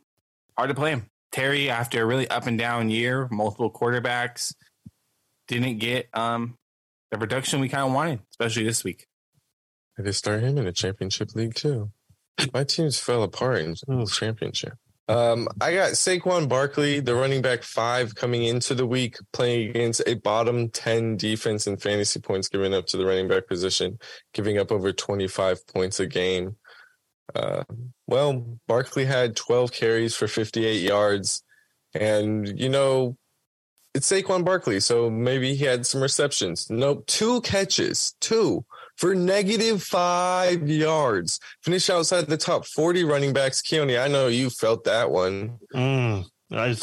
hard 0.57 0.71
to 0.71 0.75
play 0.75 0.93
him. 0.93 1.11
Terry, 1.31 1.69
after 1.69 2.03
a 2.03 2.07
really 2.07 2.29
up 2.29 2.47
and 2.47 2.59
down 2.59 2.89
year, 2.89 3.29
multiple 3.31 3.71
quarterbacks, 3.71 4.55
didn't 5.49 5.79
get 5.79 6.09
um 6.15 6.57
the 7.11 7.19
production 7.19 7.61
we 7.61 7.69
kind 7.69 7.89
of 7.89 7.93
wanted, 7.93 8.21
especially 8.31 8.65
this 8.65 8.85
week. 8.85 9.07
I 9.99 10.03
could 10.03 10.15
start 10.15 10.43
him 10.43 10.59
in 10.59 10.67
a 10.67 10.73
championship 10.73 11.35
league 11.35 11.55
too. 11.55 11.91
My 12.55 12.65
teams 12.65 13.01
fell 13.01 13.23
apart 13.23 13.61
in 13.61 13.75
the 13.87 14.07
championship. 14.07 14.75
Um, 15.09 15.49
I 15.61 15.73
got 15.73 15.93
Saquon 15.93 16.49
Barkley, 16.51 17.01
the 17.01 17.15
running 17.15 17.41
back 17.41 17.63
five, 17.63 18.15
coming 18.15 18.45
into 18.45 18.75
the 18.75 18.87
week, 18.87 19.17
playing 19.33 19.71
against 19.71 20.03
a 20.07 20.15
bottom 20.15 20.69
10 20.69 21.17
defense 21.17 21.67
in 21.67 21.79
fantasy 21.79 22.21
points 22.21 22.49
given 22.49 22.75
up 22.75 22.87
to 22.89 22.99
the 22.99 23.07
running 23.07 23.27
back 23.27 23.47
position, 23.49 23.99
giving 24.35 24.59
up 24.59 24.71
over 24.71 24.93
25 24.93 25.67
points 25.67 25.99
a 25.99 26.07
game. 26.07 26.57
Uh, 27.35 27.65
well, 28.07 28.59
Barkley 28.67 29.07
had 29.07 29.35
12 29.35 29.73
carries 29.73 30.15
for 30.15 30.29
58 30.29 30.83
yards. 30.83 31.43
And, 31.95 32.61
you 32.61 32.69
know, 32.69 33.17
it's 33.99 34.13
Saquon 34.13 34.45
Barkley, 34.45 34.79
so 34.79 35.11
maybe 35.11 35.55
he 35.55 35.65
had 35.65 35.85
some 35.85 36.01
receptions. 36.01 36.71
Nope, 36.71 37.05
two 37.09 37.41
catches, 37.41 38.15
two 38.21 38.65
for 38.95 39.13
negative 39.13 39.83
five 39.83 40.69
yards. 40.69 41.41
Finish 41.65 41.91
outside 41.91 42.29
the 42.29 42.37
top 42.37 42.65
40 42.65 43.03
running 43.03 43.33
backs. 43.33 43.61
Keone, 43.61 44.01
I 44.01 44.07
know 44.07 44.29
you 44.29 44.51
felt 44.51 44.85
that 44.85 45.11
one. 45.11 45.59
Mm, 45.75 46.27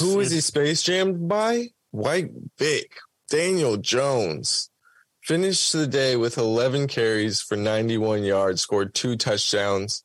Who 0.01 0.19
is 0.19 0.32
he 0.32 0.41
space 0.41 0.84
jammed 0.84 1.30
by? 1.30 1.67
White 1.91 2.32
Vic, 2.60 2.91
Daniel 3.30 3.78
Jones. 3.78 4.69
Finished 5.23 5.71
the 5.71 5.88
day 5.88 6.17
with 6.17 6.38
11 6.38 6.88
carries 6.88 7.39
for 7.41 7.56
91 7.56 8.23
yards, 8.23 8.62
scored 8.62 8.93
two 8.93 9.15
touchdowns. 9.15 10.04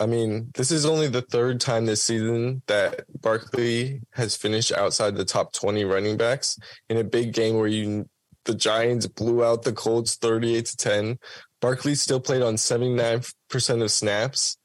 I 0.00 0.06
mean, 0.06 0.50
this 0.54 0.70
is 0.70 0.86
only 0.86 1.08
the 1.08 1.22
third 1.22 1.60
time 1.60 1.86
this 1.86 2.02
season 2.02 2.62
that 2.66 3.04
Barkley 3.20 4.00
has 4.12 4.34
finished 4.34 4.72
outside 4.72 5.14
the 5.14 5.26
top 5.26 5.52
20 5.52 5.84
running 5.84 6.16
backs 6.16 6.58
in 6.88 6.96
a 6.96 7.04
big 7.04 7.34
game 7.34 7.56
where 7.56 7.66
you 7.66 8.08
the 8.46 8.54
Giants 8.54 9.06
blew 9.06 9.44
out 9.44 9.62
the 9.62 9.72
Colts 9.72 10.16
38 10.16 10.64
to 10.64 10.76
10. 10.76 11.18
Barkley 11.60 11.94
still 11.94 12.20
played 12.20 12.40
on 12.40 12.54
79% 12.54 13.82
of 13.82 13.90
snaps. 13.90 14.56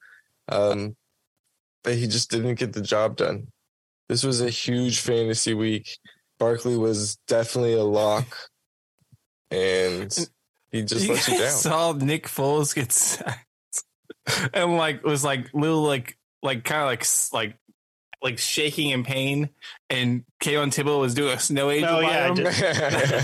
Um, 0.47 0.95
but 1.85 1.95
he 1.95 2.07
just 2.07 2.31
didn't 2.31 2.55
get 2.55 2.73
the 2.73 2.81
job 2.81 3.15
done. 3.15 3.47
This 4.09 4.23
was 4.23 4.41
a 4.41 4.49
huge 4.49 4.99
fantasy 4.99 5.53
week. 5.53 5.99
Barkley 6.39 6.75
was 6.77 7.17
definitely 7.27 7.73
a 7.73 7.83
lock, 7.83 8.25
and 9.49 10.13
he 10.71 10.83
just 10.83 11.07
let 11.07 11.27
you 11.27 11.37
down. 11.37 11.51
Saw 11.51 11.93
Nick 11.93 12.27
Foles 12.27 12.75
get 12.75 12.91
sacked, 12.91 13.47
and 14.53 14.77
like 14.77 15.03
was 15.03 15.23
like 15.23 15.53
little 15.53 15.83
like 15.83 16.17
like 16.43 16.63
kind 16.63 16.81
of 16.81 16.87
like 16.87 17.05
like 17.33 17.57
like 18.23 18.37
shaking 18.39 18.89
in 18.89 19.03
pain, 19.03 19.49
and 19.89 20.23
Kayvon 20.41 20.73
Thibodeaux 20.73 20.99
was 21.01 21.13
doing 21.13 21.33
a 21.33 21.39
snow 21.39 21.69
angel. 21.69 21.97
Oh, 21.97 21.99
yeah, 21.99 22.07
I 22.07 22.27
him. 22.29 22.35
did- 22.35 22.53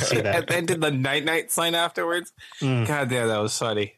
see 0.02 0.16
that. 0.22 0.36
and 0.40 0.48
then 0.48 0.66
did 0.66 0.82
the 0.82 0.92
night 0.92 1.26
night 1.26 1.52
sign 1.52 1.74
afterwards. 1.76 2.32
Mm, 2.62 2.86
God 2.88 3.10
damn, 3.10 3.28
that 3.28 3.40
was 3.40 3.58
funny. 3.58 3.96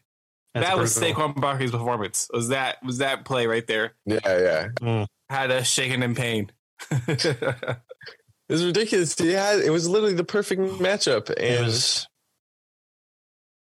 that's 0.54 0.66
that 0.66 0.78
was 0.78 0.98
brutal. 0.98 1.14
Saquon 1.28 1.40
Barkley's 1.40 1.72
performance. 1.72 2.28
Was 2.32 2.48
that 2.48 2.82
was 2.84 2.98
that 2.98 3.24
play 3.24 3.46
right 3.46 3.66
there? 3.66 3.94
yeah, 4.06 4.18
yeah. 4.24 4.68
Mm. 4.80 5.06
Had 5.28 5.50
us 5.50 5.66
shaking 5.66 6.02
in 6.02 6.14
pain. 6.14 6.50
It 8.46 8.52
was 8.52 8.64
ridiculous. 8.64 9.16
He 9.18 9.32
had 9.32 9.60
it 9.60 9.70
was 9.70 9.88
literally 9.88 10.14
the 10.14 10.22
perfect 10.24 10.60
matchup, 10.60 11.30
It 11.30 11.38
and 11.38 11.64
was 11.66 12.06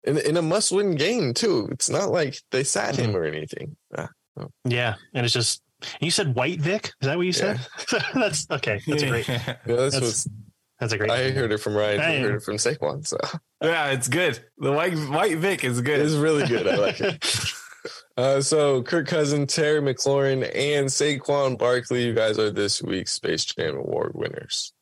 in, 0.04 0.18
in 0.18 0.36
a 0.36 0.42
must-win 0.42 0.96
game 0.96 1.34
too. 1.34 1.68
It's 1.70 1.90
not 1.90 2.10
like 2.10 2.36
they 2.50 2.64
sat 2.64 2.96
him 2.96 3.16
or 3.16 3.24
anything. 3.24 3.76
Ah, 3.96 4.08
yeah, 4.64 4.94
and 5.14 5.24
it's 5.24 5.34
just 5.34 5.62
you 6.00 6.10
said 6.10 6.34
White 6.34 6.60
Vic. 6.60 6.92
Is 7.00 7.06
that 7.08 7.16
what 7.16 7.26
you 7.26 7.32
said? 7.32 7.60
that's 8.14 8.46
okay. 8.50 8.80
That's 8.86 9.02
a 9.02 9.08
great. 9.08 9.28
yeah, 9.28 9.56
this 9.66 9.94
That's- 9.94 10.00
was. 10.00 10.28
That's 10.80 10.92
a 10.94 10.98
great. 10.98 11.12
I 11.12 11.30
heard 11.30 11.52
it 11.52 11.58
from 11.58 11.76
Ryan. 11.76 12.00
I 12.00 12.18
heard 12.18 12.34
it 12.34 12.42
from 12.42 12.56
Saquon. 12.56 13.06
So 13.06 13.16
yeah, 13.62 13.90
it's 13.90 14.08
good. 14.08 14.44
The 14.58 14.72
white 14.72 14.94
white 14.94 15.38
Vic 15.38 15.62
is 15.62 15.80
good. 15.80 16.00
it's 16.00 16.14
really 16.14 16.44
good. 16.46 16.66
I 16.66 16.76
like 16.76 17.00
it. 17.00 17.24
Uh, 18.16 18.40
so 18.40 18.82
Kirk 18.82 19.08
Cousins, 19.08 19.52
Terry 19.52 19.80
McLaurin, 19.80 20.42
and 20.54 20.86
Saquon 20.86 21.58
Barkley, 21.58 22.04
you 22.04 22.14
guys 22.14 22.38
are 22.38 22.50
this 22.50 22.82
week's 22.82 23.12
Space 23.12 23.44
Jam 23.44 23.74
Award 23.76 24.12
winners. 24.14 24.72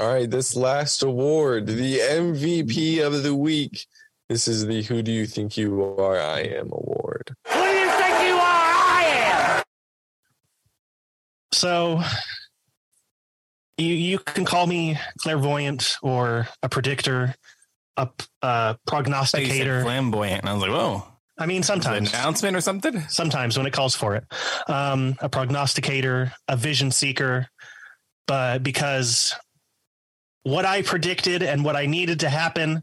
All 0.00 0.08
right, 0.08 0.30
this 0.30 0.56
last 0.56 1.02
award, 1.02 1.66
the 1.66 1.98
MVP 1.98 3.04
of 3.04 3.22
the 3.22 3.34
week. 3.34 3.86
This 4.30 4.48
is 4.48 4.64
the 4.64 4.80
Who 4.84 5.02
Do 5.02 5.12
You 5.12 5.26
Think 5.26 5.58
You 5.58 5.84
Are? 5.84 6.18
I 6.18 6.40
Am 6.40 6.72
award. 6.72 7.34
Who 7.46 7.60
do 7.60 7.68
you 7.68 7.90
think 7.90 8.22
you 8.26 8.32
are? 8.32 8.40
I 8.42 9.58
am. 9.58 9.62
so 11.52 12.00
you 13.76 13.92
you 13.92 14.18
can 14.20 14.46
call 14.46 14.66
me 14.66 14.98
clairvoyant 15.18 15.96
or 16.02 16.48
a 16.62 16.70
predictor, 16.70 17.34
a, 17.98 18.08
thought 18.08 18.16
you 18.40 18.72
said 18.72 18.78
prognosticator. 18.86 19.82
flamboyant, 19.82 20.40
and 20.40 20.48
I 20.48 20.54
was 20.54 20.62
like, 20.62 20.70
whoa, 20.70 21.04
I 21.36 21.44
mean, 21.44 21.58
an 21.58 21.62
sometimes, 21.64 22.08
announcement 22.08 22.56
or 22.56 22.62
something. 22.62 23.00
sometimes 23.10 23.58
when 23.58 23.66
it 23.66 23.74
calls 23.74 23.94
for 23.94 24.16
it, 24.16 24.24
um, 24.66 25.16
a 25.20 25.28
prognosticator, 25.28 26.32
a 26.48 26.56
vision 26.56 26.90
seeker, 26.90 27.48
but 28.26 28.62
because 28.62 29.34
what 30.42 30.64
I 30.64 30.82
predicted 30.82 31.42
and 31.42 31.64
what 31.64 31.76
I 31.76 31.86
needed 31.86 32.20
to 32.20 32.28
happen 32.28 32.82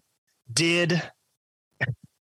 did, 0.51 1.01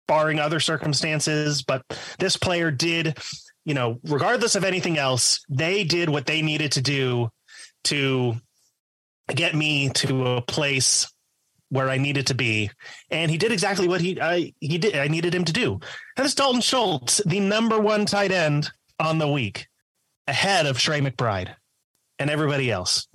barring 0.09 0.41
other 0.41 0.61
circumstances, 0.61 1.63
but 1.63 1.83
this 2.19 2.37
player 2.37 2.71
did, 2.71 3.19
you 3.65 3.75
know, 3.75 3.99
regardless 4.05 4.55
of 4.57 4.65
anything 4.65 4.99
else, 4.99 5.45
they 5.49 5.85
did 5.85 6.09
what 6.09 6.27
they 6.27 6.43
needed 6.43 6.73
to 6.73 6.83
do 6.83 7.31
to 7.85 8.35
get 9.29 9.55
me 9.55 9.89
to 9.91 10.27
a 10.27 10.43
place 10.43 11.13
where 11.69 11.89
I 11.89 11.99
needed 11.99 12.27
to 12.27 12.35
be, 12.35 12.69
and 13.11 13.31
he 13.31 13.39
did 13.39 13.53
exactly 13.53 13.87
what 13.87 14.01
he 14.01 14.21
I 14.21 14.53
he 14.59 14.77
did. 14.79 14.97
I 14.97 15.07
needed 15.07 15.33
him 15.33 15.45
to 15.45 15.53
do. 15.53 15.79
And 16.17 16.27
it's 16.27 16.35
Dalton 16.35 16.61
Schultz, 16.61 17.23
the 17.25 17.39
number 17.39 17.79
one 17.79 18.07
tight 18.07 18.33
end 18.33 18.73
on 18.99 19.19
the 19.19 19.29
week, 19.29 19.69
ahead 20.27 20.67
of 20.67 20.79
Trey 20.79 21.01
McBride 21.01 21.55
and 22.19 22.29
everybody 22.29 22.73
else. 22.73 23.07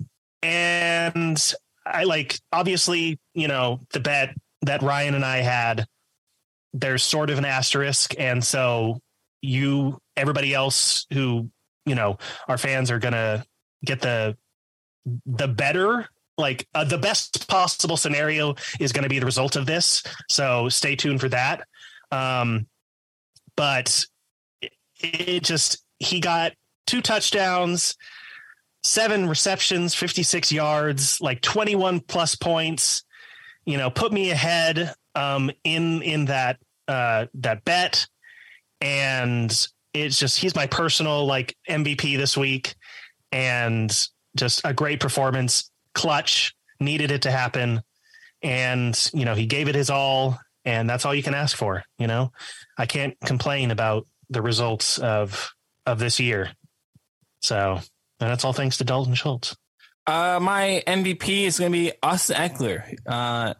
And 0.42 1.38
I 1.86 2.04
like 2.04 2.38
obviously, 2.52 3.18
you 3.34 3.48
know, 3.48 3.80
the 3.92 4.00
bet 4.00 4.34
that 4.62 4.82
Ryan 4.82 5.14
and 5.14 5.24
I 5.24 5.38
had, 5.38 5.86
there's 6.72 7.02
sort 7.02 7.30
of 7.30 7.38
an 7.38 7.44
asterisk. 7.44 8.14
And 8.18 8.42
so 8.42 9.00
you 9.40 9.98
everybody 10.16 10.52
else 10.52 11.06
who, 11.12 11.50
you 11.84 11.94
know, 11.94 12.18
our 12.48 12.58
fans 12.58 12.90
are 12.90 12.98
gonna 12.98 13.44
get 13.84 14.00
the 14.00 14.36
the 15.24 15.48
better 15.48 16.08
like 16.38 16.66
uh, 16.74 16.84
the 16.84 16.98
best 16.98 17.48
possible 17.48 17.96
scenario 17.96 18.54
is 18.80 18.92
going 18.92 19.04
to 19.04 19.08
be 19.08 19.18
the 19.18 19.26
result 19.26 19.56
of 19.56 19.66
this 19.66 20.02
so 20.28 20.68
stay 20.68 20.96
tuned 20.96 21.20
for 21.20 21.28
that 21.28 21.62
um 22.10 22.66
but 23.56 24.04
it, 24.60 24.72
it 24.98 25.44
just 25.44 25.84
he 25.98 26.20
got 26.20 26.52
two 26.86 27.00
touchdowns 27.00 27.96
seven 28.86 29.28
receptions 29.28 29.94
56 29.94 30.52
yards 30.52 31.20
like 31.20 31.40
21 31.40 32.00
plus 32.00 32.34
points. 32.34 33.04
You 33.64 33.78
know 33.78 33.90
put 33.90 34.12
me 34.12 34.30
ahead 34.30 34.94
um 35.14 35.50
in 35.64 36.02
in 36.02 36.26
that 36.26 36.58
uh 36.88 37.26
that 37.34 37.64
bet. 37.64 38.06
And 38.80 39.50
it's 39.92 40.18
just 40.18 40.38
he's 40.38 40.54
my 40.54 40.66
personal 40.66 41.26
like 41.26 41.56
mvp 41.68 42.16
this 42.16 42.36
week. 42.36 42.74
And 43.32 43.90
just 44.36 44.60
a 44.64 44.72
great 44.72 45.00
performance. 45.00 45.70
Clutch 45.94 46.54
needed 46.78 47.10
it 47.10 47.22
to 47.22 47.30
happen. 47.30 47.82
And 48.42 49.10
you 49.12 49.24
know 49.24 49.34
he 49.34 49.46
gave 49.46 49.68
it 49.68 49.74
his 49.74 49.90
all. 49.90 50.38
And 50.64 50.90
that's 50.90 51.04
all 51.04 51.14
you 51.14 51.22
can 51.22 51.34
ask 51.34 51.56
for 51.56 51.84
you 51.98 52.06
know? 52.06 52.32
I 52.78 52.86
can't 52.86 53.18
complain 53.20 53.70
about 53.70 54.06
the 54.30 54.42
results 54.42 54.98
of 54.98 55.50
of 55.86 55.98
this 55.98 56.20
year. 56.20 56.50
So 57.40 57.80
and 58.20 58.30
that's 58.30 58.44
all 58.44 58.52
thanks 58.52 58.76
to 58.78 58.84
dalton 58.84 59.14
schultz 59.14 59.56
Uh, 60.06 60.38
my 60.40 60.82
MVP 60.86 61.42
is 61.46 61.58
going 61.58 61.72
to 61.72 61.78
be 61.78 61.92
Austin 62.02 62.36
Ekeler. 62.36 62.94
Uh, 63.06 63.54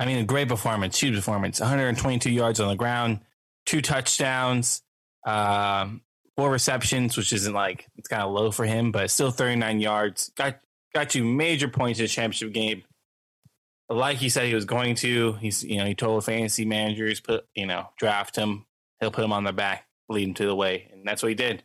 I 0.00 0.06
mean, 0.06 0.18
a 0.18 0.24
great 0.24 0.48
performance, 0.48 0.98
huge 0.98 1.14
performance. 1.14 1.60
122 1.60 2.30
yards 2.30 2.58
on 2.58 2.68
the 2.68 2.74
ground, 2.74 3.20
two 3.66 3.80
touchdowns, 3.80 4.82
um, 5.26 6.00
four 6.36 6.50
receptions, 6.50 7.16
which 7.16 7.32
isn't 7.32 7.52
like 7.52 7.86
it's 7.96 8.08
kind 8.08 8.22
of 8.22 8.32
low 8.32 8.50
for 8.50 8.64
him, 8.64 8.90
but 8.92 9.10
still 9.10 9.30
39 9.30 9.78
yards. 9.78 10.30
Got 10.36 10.58
got 10.94 11.14
you 11.14 11.22
major 11.22 11.68
points 11.68 11.98
in 12.00 12.04
the 12.04 12.08
championship 12.08 12.52
game. 12.52 12.82
Like 13.88 14.16
he 14.16 14.28
said 14.28 14.46
he 14.46 14.54
was 14.54 14.64
going 14.64 14.94
to. 14.96 15.34
He's 15.34 15.62
you 15.62 15.76
know 15.78 15.84
he 15.84 15.94
told 15.94 16.24
fantasy 16.24 16.64
managers 16.64 17.20
put 17.20 17.44
you 17.54 17.66
know 17.66 17.90
draft 17.98 18.36
him. 18.36 18.64
He'll 19.00 19.10
put 19.10 19.24
him 19.24 19.32
on 19.32 19.44
the 19.44 19.52
back, 19.52 19.86
lead 20.08 20.28
him 20.28 20.34
to 20.34 20.46
the 20.46 20.54
way, 20.54 20.88
and 20.92 21.06
that's 21.06 21.22
what 21.22 21.28
he 21.28 21.34
did. 21.34 21.62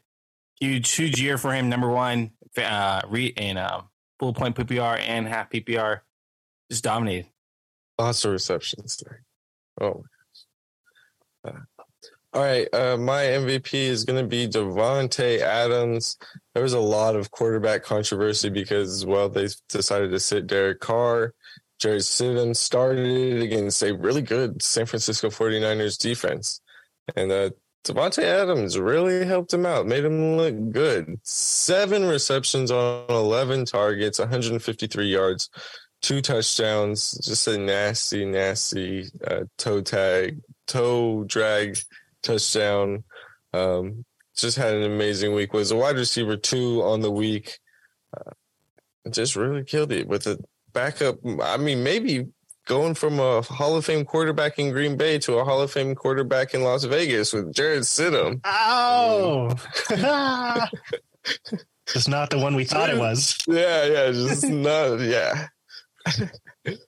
Huge 0.59 0.91
huge 0.91 1.21
year 1.21 1.37
for 1.37 1.53
him. 1.53 1.69
Number 1.69 1.89
one, 1.89 2.31
uh, 2.57 3.01
re 3.09 3.27
in 3.27 3.57
um, 3.57 3.89
full 4.19 4.33
point 4.33 4.55
PPR 4.55 4.99
and 4.99 5.27
half 5.27 5.49
PPR, 5.49 6.01
just 6.71 6.83
dominated. 6.83 7.27
Lots 7.99 8.25
of 8.25 8.31
receptions 8.31 8.97
there. 8.97 9.23
Oh. 9.81 10.03
Uh, 11.45 11.51
all 12.33 12.41
right. 12.41 12.67
Uh, 12.73 12.97
my 12.97 13.23
MVP 13.23 13.73
is 13.73 14.03
going 14.03 14.21
to 14.21 14.27
be 14.27 14.45
Davante 14.45 15.39
Adams. 15.39 16.17
There 16.53 16.63
was 16.63 16.73
a 16.73 16.79
lot 16.79 17.15
of 17.15 17.31
quarterback 17.31 17.83
controversy 17.83 18.49
because, 18.49 19.05
well, 19.05 19.29
they 19.29 19.47
decided 19.69 20.11
to 20.11 20.19
sit 20.19 20.47
Derek 20.47 20.81
Carr. 20.81 21.33
Jarrett 21.79 22.01
Stidham 22.01 22.53
started 22.53 23.41
against 23.41 23.81
a 23.83 23.95
really 23.95 24.21
good 24.21 24.61
San 24.61 24.85
Francisco 24.85 25.29
49ers 25.29 25.97
defense. 25.97 26.59
And 27.15 27.31
uh, 27.31 27.51
Davante 27.85 28.23
Adams 28.23 28.79
really 28.79 29.25
helped 29.25 29.53
him 29.53 29.65
out, 29.65 29.85
made 29.85 30.03
him 30.03 30.37
look 30.37 30.71
good. 30.71 31.19
Seven 31.21 32.05
receptions 32.05 32.71
on 32.71 33.05
11 33.07 33.65
targets, 33.65 34.17
153 34.17 35.05
yards, 35.05 35.49
two 36.01 36.19
touchdowns, 36.19 37.11
just 37.23 37.47
a 37.47 37.59
nasty, 37.59 38.25
nasty 38.25 39.05
uh, 39.27 39.43
toe 39.59 39.81
tag, 39.81 40.41
toe 40.65 41.25
drag 41.25 41.77
touchdown. 42.23 43.03
Um, 43.53 44.03
just 44.35 44.57
had 44.57 44.73
an 44.73 44.83
amazing 44.83 45.35
week. 45.35 45.53
Was 45.53 45.69
a 45.69 45.75
wide 45.75 45.95
receiver 45.95 46.37
two 46.37 46.81
on 46.81 47.01
the 47.01 47.11
week. 47.11 47.59
Uh, 48.17 48.31
just 49.11 49.35
really 49.35 49.63
killed 49.63 49.91
it 49.91 50.07
with 50.07 50.25
a 50.25 50.39
backup. 50.73 51.17
I 51.41 51.57
mean, 51.57 51.83
maybe 51.83 52.27
going 52.65 52.93
from 52.95 53.19
a 53.19 53.41
Hall 53.41 53.75
of 53.77 53.85
Fame 53.85 54.05
quarterback 54.05 54.59
in 54.59 54.71
Green 54.71 54.97
Bay 54.97 55.17
to 55.19 55.35
a 55.35 55.45
Hall 55.45 55.61
of 55.61 55.71
Fame 55.71 55.95
quarterback 55.95 56.53
in 56.53 56.63
Las 56.63 56.83
Vegas 56.83 57.31
with 57.33 57.53
Jarrett 57.53 57.83
Stidham. 57.83 58.41
oh 58.43 59.49
it's 61.93 62.07
not 62.07 62.29
the 62.29 62.39
one 62.39 62.55
we 62.55 62.65
thought 62.65 62.89
it 62.89 62.97
was 62.97 63.37
Yeah, 63.47 63.85
yeah, 63.85 64.11
just 64.11 64.47
not, 64.49 64.99
yeah. 64.99 65.47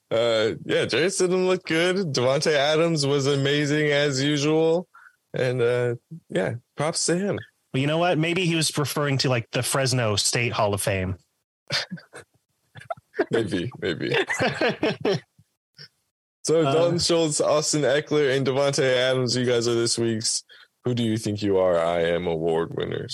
Uh, 0.09 0.53
yeah, 0.65 0.85
Jarrett 0.85 1.11
Stidham 1.11 1.45
looked 1.45 1.67
good. 1.67 1.97
Davante 2.11 2.51
Adams 2.51 3.05
was 3.05 3.27
amazing 3.27 3.91
as 3.91 4.23
usual, 4.23 4.87
and 5.35 5.61
uh, 5.61 5.95
yeah, 6.29 6.55
props 6.75 7.05
to 7.05 7.15
him. 7.15 7.37
well, 7.73 7.81
you 7.81 7.85
know 7.85 7.99
what 7.99 8.17
maybe 8.17 8.45
he 8.47 8.55
was 8.55 8.75
referring 8.75 9.19
to 9.19 9.29
like 9.29 9.47
the 9.51 9.61
fresno 9.61 10.15
state 10.15 10.51
hall 10.51 10.73
of 10.73 10.81
fame 10.81 11.15
Maybe, 13.31 13.69
maybe. 13.79 14.15
So 16.47 16.65
Uh, 16.65 16.71
Dalton 16.71 16.99
Schultz, 16.99 17.41
Austin 17.41 17.81
Ekeler, 17.81 18.33
and 18.33 18.47
Davante 18.47 18.81
Adams, 18.81 19.35
you 19.35 19.43
guys 19.43 19.67
are 19.67 19.75
this 19.75 19.97
week's 19.97 20.45
Who 20.85 20.93
Do 20.93 21.03
You 21.03 21.17
Think 21.17 21.41
You 21.41 21.57
Are? 21.57 21.77
I 21.77 22.03
Am 22.03 22.25
Award 22.25 22.73
winners. 22.73 23.13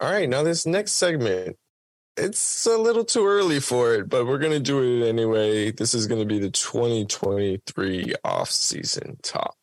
All 0.00 0.10
right, 0.10 0.30
now 0.30 0.42
this 0.42 0.64
next 0.64 0.92
segment, 0.92 1.58
it's 2.16 2.64
a 2.64 2.78
little 2.78 3.04
too 3.04 3.26
early 3.26 3.60
for 3.60 3.92
it, 3.92 4.08
but 4.08 4.26
we're 4.26 4.38
going 4.38 4.52
to 4.52 4.60
do 4.60 4.82
it 4.82 5.06
anyway. 5.06 5.70
This 5.70 5.92
is 5.92 6.06
going 6.06 6.22
to 6.22 6.26
be 6.26 6.38
the 6.38 6.50
2023 6.50 8.14
off-season 8.24 9.18
talk. 9.22 9.58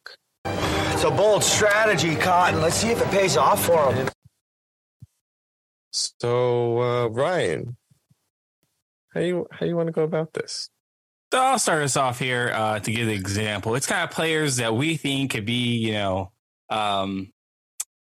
It's 0.45 1.03
a 1.03 1.09
bold 1.09 1.43
strategy, 1.43 2.15
Cotton. 2.15 2.61
Let's 2.61 2.75
see 2.75 2.89
if 2.89 3.01
it 3.01 3.09
pays 3.09 3.35
off 3.35 3.65
for 3.65 3.91
him. 3.91 4.07
So, 5.91 6.81
uh, 6.83 7.07
Ryan, 7.07 7.75
how 9.17 9.23
you 9.23 9.47
how 9.51 9.65
you 9.65 9.75
want 9.75 9.87
to 9.87 9.93
go 9.93 10.03
about 10.03 10.33
this? 10.33 10.69
So 11.33 11.41
I'll 11.41 11.59
start 11.59 11.83
us 11.83 11.97
off 11.97 12.19
here 12.19 12.51
uh, 12.53 12.79
to 12.79 12.91
give 12.91 13.07
an 13.07 13.13
example. 13.13 13.75
It's 13.75 13.87
kind 13.87 14.03
of 14.03 14.11
players 14.11 14.57
that 14.57 14.75
we 14.75 14.95
think 14.95 15.31
could 15.31 15.45
be, 15.45 15.77
you 15.77 15.93
know, 15.93 16.31
um, 16.69 17.33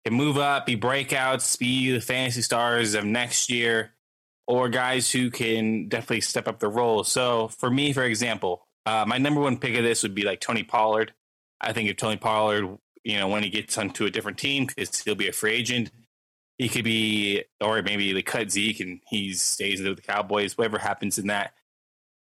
can 0.05 0.15
move 0.15 0.37
up, 0.37 0.65
be 0.65 0.75
breakouts, 0.75 1.59
be 1.59 1.91
the 1.91 2.01
fantasy 2.01 2.41
stars 2.41 2.95
of 2.95 3.05
next 3.05 3.49
year, 3.51 3.91
or 4.47 4.69
guys 4.69 5.11
who 5.11 5.29
can 5.29 5.87
definitely 5.87 6.21
step 6.21 6.47
up 6.47 6.59
the 6.59 6.67
role. 6.67 7.03
So 7.03 7.49
for 7.49 7.69
me, 7.69 7.93
for 7.93 8.03
example, 8.03 8.65
uh, 8.87 9.05
my 9.07 9.19
number 9.19 9.41
one 9.41 9.57
pick 9.57 9.77
of 9.77 9.83
this 9.83 10.01
would 10.01 10.15
be 10.15 10.23
like 10.23 10.39
Tony 10.39 10.63
Pollard. 10.63 11.13
I 11.59 11.73
think 11.73 11.89
if 11.89 11.97
Tony 11.97 12.17
Pollard, 12.17 12.77
you 13.03 13.19
know, 13.19 13.27
when 13.27 13.43
he 13.43 13.49
gets 13.49 13.77
onto 13.77 14.05
a 14.05 14.09
different 14.09 14.39
team, 14.39 14.65
because 14.65 14.99
he'll 15.03 15.13
be 15.13 15.29
a 15.29 15.33
free 15.33 15.53
agent, 15.53 15.91
he 16.61 16.69
could 16.69 16.83
be, 16.83 17.43
or 17.59 17.81
maybe 17.81 18.13
they 18.13 18.21
cut 18.21 18.51
Zeke 18.51 18.79
and 18.79 18.99
he 19.07 19.33
stays 19.33 19.81
with 19.81 19.95
the 19.95 20.01
Cowboys, 20.01 20.57
whatever 20.57 20.77
happens 20.77 21.17
in 21.17 21.27
that 21.27 21.53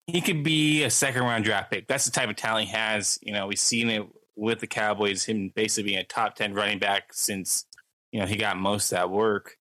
he 0.07 0.21
could 0.21 0.43
be 0.43 0.85
a 0.85 0.91
second 0.91 1.23
round 1.23 1.45
draft 1.45 1.71
pick. 1.71 1.87
That's 1.87 2.05
the 2.05 2.11
type 2.11 2.29
of 2.29 2.37
talent 2.37 2.69
he 2.69 2.73
has. 2.73 3.19
You 3.23 3.33
know, 3.33 3.47
we've 3.47 3.59
seen 3.59 3.89
it 3.89 4.07
with 4.37 4.61
the 4.61 4.67
Cowboys, 4.67 5.25
him 5.25 5.51
basically 5.55 5.91
being 5.91 6.01
a 6.01 6.05
top 6.05 6.35
10 6.35 6.55
running 6.55 6.79
back 6.79 7.13
since, 7.13 7.65
you 8.13 8.21
know, 8.21 8.27
he 8.27 8.37
got 8.37 8.57
most 8.57 8.93
of 8.93 8.99
that 8.99 9.11
work. 9.11 9.57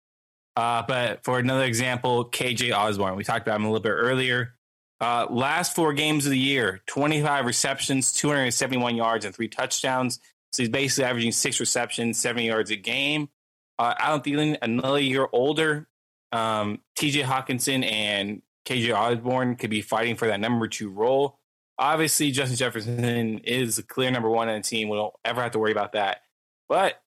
Uh, 0.54 0.82
but 0.86 1.24
for 1.24 1.38
another 1.38 1.64
example, 1.64 2.24
KJ 2.24 2.76
Osborne, 2.76 3.16
we 3.16 3.24
talked 3.24 3.46
about 3.46 3.56
him 3.56 3.64
a 3.64 3.68
little 3.68 3.82
bit 3.82 3.90
earlier. 3.90 4.54
Uh, 5.00 5.26
last 5.30 5.74
four 5.74 5.92
games 5.92 6.26
of 6.26 6.30
the 6.30 6.38
year, 6.38 6.82
25 6.86 7.46
receptions, 7.46 8.12
271 8.12 8.96
yards, 8.96 9.24
and 9.24 9.34
three 9.34 9.46
touchdowns, 9.48 10.18
So 10.52 10.62
he's 10.62 10.70
basically 10.70 11.04
averaging 11.04 11.32
six 11.32 11.60
receptions, 11.60 12.18
70 12.18 12.46
yards 12.46 12.70
a 12.72 12.76
game. 12.76 13.28
Uh, 13.78 13.94
Alan 13.98 14.20
Thielen, 14.20 14.58
another 14.60 15.00
year 15.00 15.28
older. 15.32 15.88
Um, 16.32 16.80
TJ 16.98 17.22
Hockenson 17.24 17.90
and 17.90 18.42
KJ 18.66 18.94
Osborne 18.94 19.56
could 19.56 19.70
be 19.70 19.80
fighting 19.80 20.16
for 20.16 20.26
that 20.28 20.40
number 20.40 20.68
two 20.68 20.90
role. 20.90 21.38
Obviously, 21.78 22.30
Justin 22.32 22.56
Jefferson 22.56 23.38
is 23.38 23.76
the 23.76 23.82
clear 23.82 24.10
number 24.10 24.28
one 24.28 24.48
on 24.48 24.56
the 24.56 24.62
team. 24.62 24.88
We 24.88 24.96
don't 24.96 25.14
ever 25.24 25.40
have 25.40 25.52
to 25.52 25.58
worry 25.58 25.72
about 25.72 25.92
that. 25.92 26.18
But 26.68 27.00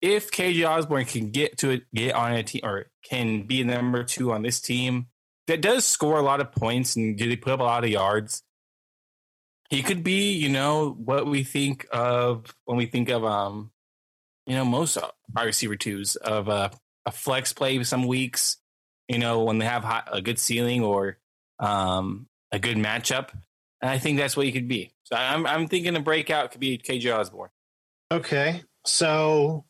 if 0.00 0.30
KJ 0.30 0.66
Osborne 0.68 1.04
can 1.04 1.30
get 1.30 1.58
to 1.58 1.70
it, 1.70 1.82
get 1.94 2.14
on 2.14 2.32
a 2.32 2.42
team, 2.42 2.60
or 2.64 2.86
can 3.02 3.42
be 3.42 3.64
number 3.64 4.04
two 4.04 4.32
on 4.32 4.42
this 4.42 4.60
team 4.60 5.08
that 5.46 5.60
does 5.60 5.84
score 5.84 6.18
a 6.18 6.22
lot 6.22 6.40
of 6.40 6.52
points 6.52 6.96
and 6.96 7.20
really 7.20 7.36
put 7.36 7.52
up 7.52 7.60
a 7.60 7.64
lot 7.64 7.84
of 7.84 7.90
yards, 7.90 8.42
he 9.70 9.82
could 9.82 10.02
be, 10.02 10.32
you 10.32 10.48
know, 10.48 10.90
what 10.90 11.26
we 11.26 11.42
think 11.42 11.86
of 11.92 12.54
when 12.64 12.78
we 12.78 12.86
think 12.86 13.08
of, 13.08 13.24
um, 13.24 13.70
you 14.46 14.54
know, 14.54 14.64
most 14.64 14.96
wide 15.34 15.44
receiver 15.44 15.76
twos 15.76 16.16
of 16.16 16.48
uh, 16.48 16.70
a 17.04 17.10
flex 17.10 17.52
play 17.52 17.82
some 17.84 18.06
weeks, 18.06 18.58
you 19.08 19.18
know, 19.18 19.44
when 19.44 19.58
they 19.58 19.66
have 19.66 19.84
a 20.12 20.22
good 20.22 20.38
ceiling 20.38 20.82
or 20.82 21.18
um, 21.58 22.26
a 22.52 22.58
good 22.58 22.76
matchup. 22.76 23.30
And 23.80 23.90
I 23.90 23.98
think 23.98 24.18
that's 24.18 24.36
what 24.36 24.46
he 24.46 24.52
could 24.52 24.68
be. 24.68 24.92
So 25.04 25.16
I'm 25.16 25.46
I'm 25.46 25.68
thinking 25.68 25.94
a 25.96 26.00
breakout 26.00 26.50
could 26.50 26.60
be 26.60 26.78
KJ 26.78 27.16
Osborne. 27.16 27.50
Okay. 28.10 28.62
So 28.84 29.64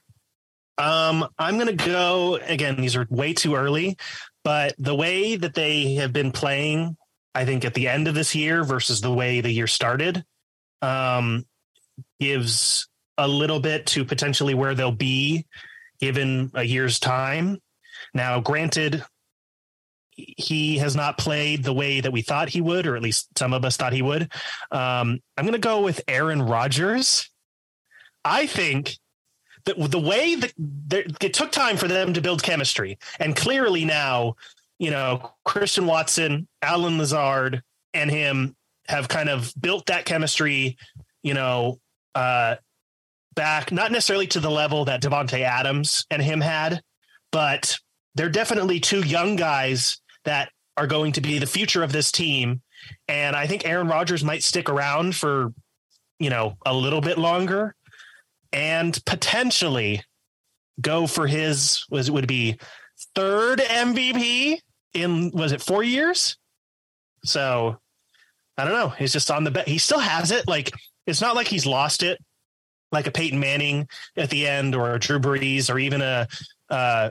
um 0.79 1.29
I'm 1.39 1.59
going 1.59 1.77
to 1.77 1.85
go 1.85 2.37
again 2.37 2.77
these 2.77 2.97
are 2.97 3.07
way 3.11 3.33
too 3.33 3.55
early, 3.55 3.97
but 4.45 4.75
the 4.79 4.95
way 4.95 5.37
that 5.37 5.55
they 5.55 5.95
have 5.95 6.13
been 6.13 6.33
playing 6.33 6.97
I 7.35 7.45
think 7.45 7.65
at 7.65 7.75
the 7.75 7.89
end 7.89 8.09
of 8.09 8.15
this 8.15 8.35
year 8.35 8.65
versus 8.65 9.01
the 9.01 9.13
way 9.13 9.41
the 9.41 9.51
year 9.51 9.67
started 9.67 10.25
um 10.81 11.45
gives 12.21 12.89
a 13.19 13.27
little 13.27 13.61
bit 13.61 13.87
to 13.87 14.05
potentially 14.05 14.55
where 14.55 14.75
they'll 14.75 14.93
be 14.93 15.47
given 16.01 16.51
a 16.55 16.63
year's 16.63 16.99
time. 16.99 17.59
Now, 18.15 18.41
granted, 18.41 19.05
he 20.17 20.79
has 20.79 20.97
not 20.97 21.19
played 21.19 21.63
the 21.63 21.73
way 21.73 22.01
that 22.01 22.13
we 22.13 22.23
thought 22.23 22.49
he 22.49 22.61
would, 22.61 22.87
or 22.87 22.97
at 22.97 23.03
least 23.03 23.29
some 23.39 23.53
of 23.53 23.65
us 23.65 23.77
thought 23.77 23.93
he 23.93 24.03
would. 24.03 24.23
Um, 24.71 25.21
I'm 25.37 25.45
going 25.45 25.53
to 25.53 25.59
go 25.59 25.83
with 25.83 26.01
Aaron 26.09 26.43
Rodgers. 26.43 27.31
I 28.25 28.47
think 28.47 28.97
that 29.67 29.77
the 29.91 30.01
way 30.01 30.35
that 30.37 30.53
it 31.21 31.35
took 31.35 31.53
time 31.53 31.77
for 31.77 31.89
them 31.89 32.15
to 32.15 32.21
build 32.21 32.43
chemistry, 32.43 32.99
and 33.19 33.37
clearly 33.37 33.85
now, 33.85 34.37
you 34.79 34.91
know, 34.91 35.33
Christian 35.45 35.87
Watson, 35.87 36.49
Allen 36.63 36.99
Lazard, 36.99 37.63
and 37.93 38.11
him 38.11 38.57
have 38.89 39.09
kind 39.09 39.29
of 39.29 39.53
built 39.61 39.87
that 39.87 40.05
chemistry, 40.05 40.77
you 41.23 41.35
know, 41.35 41.81
uh, 42.15 42.57
back, 43.37 43.71
not 43.71 43.93
necessarily 43.93 44.27
to 44.29 44.41
the 44.41 44.51
level 44.51 44.85
that 44.87 45.01
Davante 45.01 45.41
Adams 45.41 46.05
and 46.11 46.21
him 46.21 46.41
had, 46.41 46.81
but 47.31 47.79
they're 48.17 48.29
definitely 48.29 48.81
two 48.81 49.07
young 49.07 49.37
guys 49.37 50.01
that 50.25 50.51
are 50.77 50.87
going 50.87 51.13
to 51.13 51.21
be 51.21 51.39
the 51.39 51.47
future 51.47 51.83
of 51.83 51.93
this 51.93 52.11
team. 52.11 52.63
And 53.09 53.37
I 53.37 53.47
think 53.47 53.65
Aaron 53.65 53.89
Rodgers 53.89 54.25
might 54.25 54.43
stick 54.43 54.69
around 54.69 55.15
for, 55.15 55.53
you 56.19 56.31
know, 56.31 56.57
a 56.67 56.75
little 56.75 57.01
bit 57.01 57.19
longer 57.19 57.75
and 58.53 58.99
potentially 59.07 60.03
go 60.81 61.07
for 61.07 61.27
his 61.27 61.85
was 61.91 62.09
it 62.09 62.13
would 62.13 62.27
be 62.27 62.59
third 63.15 63.61
MVP 63.61 64.59
in 64.95 65.31
was 65.31 65.53
it 65.53 65.63
4 65.63 65.83
years? 65.83 66.37
So 67.25 67.79
I 68.57 68.65
don't 68.65 68.75
know. 68.75 68.89
He's 68.89 69.13
just 69.13 69.31
on 69.31 69.45
the 69.45 69.51
bet. 69.51 69.69
He 69.69 69.79
still 69.79 69.99
has 69.99 70.31
it. 70.31 70.49
Like 70.49 70.71
it's 71.07 71.21
not 71.21 71.35
like 71.35 71.49
he's 71.49 71.67
lost 71.67 72.03
it 72.03 72.19
like 72.93 73.07
a 73.07 73.11
Peyton 73.11 73.41
Manning 73.41 73.89
at 74.17 74.31
the 74.31 74.47
end 74.47 74.75
or 74.75 74.95
a 74.95 74.99
Drew 74.99 75.19
Brees 75.19 75.73
or 75.73 75.79
even 75.79 76.03
a 76.03 76.29
uh, 76.71 77.11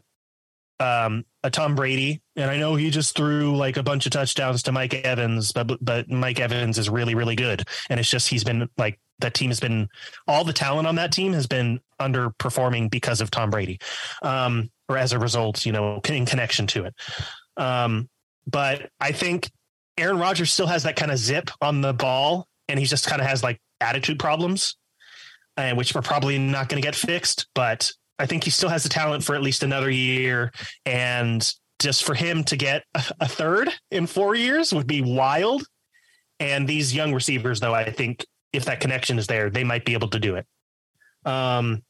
um, 0.80 1.26
a 1.44 1.50
Tom 1.50 1.76
Brady. 1.76 2.22
And 2.36 2.50
I 2.50 2.58
know 2.58 2.76
he 2.76 2.90
just 2.90 3.16
threw 3.16 3.56
like 3.56 3.78
a 3.78 3.84
bunch 3.84 4.06
of 4.06 4.12
touchdowns 4.12 4.64
to 4.64 4.72
Mike 4.72 4.94
Evans, 4.94 5.52
but 5.52 5.78
but 5.82 6.10
Mike 6.10 6.40
Evans 6.40 6.78
is 6.78 6.90
really 6.90 7.16
really 7.16 7.36
good, 7.36 7.68
and 7.90 8.00
it's 8.00 8.10
just 8.10 8.28
he's 8.28 8.44
been 8.44 8.70
like 8.78 9.00
that 9.20 9.34
team 9.34 9.50
has 9.50 9.60
been 9.60 9.88
all 10.28 10.44
the 10.44 10.54
talent 10.54 10.88
on 10.88 10.96
that 10.96 11.12
team 11.12 11.32
has 11.34 11.48
been 11.48 11.80
underperforming 12.02 12.90
because 12.90 13.22
of 13.22 13.32
Tom 13.32 13.50
Brady, 13.50 13.80
um, 14.22 14.70
or 14.90 14.98
as 14.98 15.14
a 15.14 15.20
result, 15.20 15.66
you 15.66 15.72
know, 15.72 16.02
in 16.10 16.26
connection 16.26 16.68
to 16.68 16.86
it. 16.86 16.94
Um, 17.58 18.10
but 18.46 18.90
I 19.00 19.14
think 19.14 19.50
Aaron 19.98 20.20
Rodgers 20.20 20.52
still 20.52 20.68
has 20.68 20.84
that 20.84 20.98
kind 20.98 21.12
of 21.12 21.18
zip 21.18 21.50
on 21.62 21.82
the 21.82 21.94
ball, 21.94 22.48
and 22.68 22.78
he 22.80 22.86
just 22.86 23.08
kind 23.08 23.22
of 23.22 23.28
has 23.28 23.42
like 23.42 23.62
attitude 23.80 24.20
problems 24.20 24.76
and 25.58 25.78
which 25.78 25.96
are 25.96 26.02
probably 26.02 26.38
not 26.38 26.70
going 26.70 26.82
to 26.82 26.86
get 26.86 26.96
fixed. 26.96 27.48
But 27.56 27.91
I 28.20 28.26
think 28.26 28.44
he 28.44 28.50
still 28.50 28.70
has 28.70 28.84
the 28.84 28.89
talent 28.89 29.24
for 29.24 29.36
at 29.36 29.41
least 29.41 29.63
another 29.63 29.89
year. 29.89 30.52
And 30.86 31.50
just 31.80 32.04
for 32.04 32.13
him 32.13 32.44
to 32.46 32.56
get 32.56 32.84
a 33.20 33.28
third 33.28 33.70
in 33.91 34.08
four 34.08 34.36
years 34.36 34.74
would 34.74 34.88
be 34.88 35.02
wild. 35.02 35.63
And 36.39 36.68
these 36.68 36.94
young 36.94 37.13
receivers, 37.13 37.60
though, 37.60 37.74
I 37.74 37.89
think 37.91 38.26
if 38.54 38.65
that 38.65 38.80
connection 38.80 39.18
is 39.18 39.28
there, 39.28 39.50
they 39.50 39.63
might 39.63 39.86
be 39.86 39.94
able 39.94 40.10
to 40.10 40.20
do 40.20 40.36
it. 40.36 40.46
Um, 41.26 41.84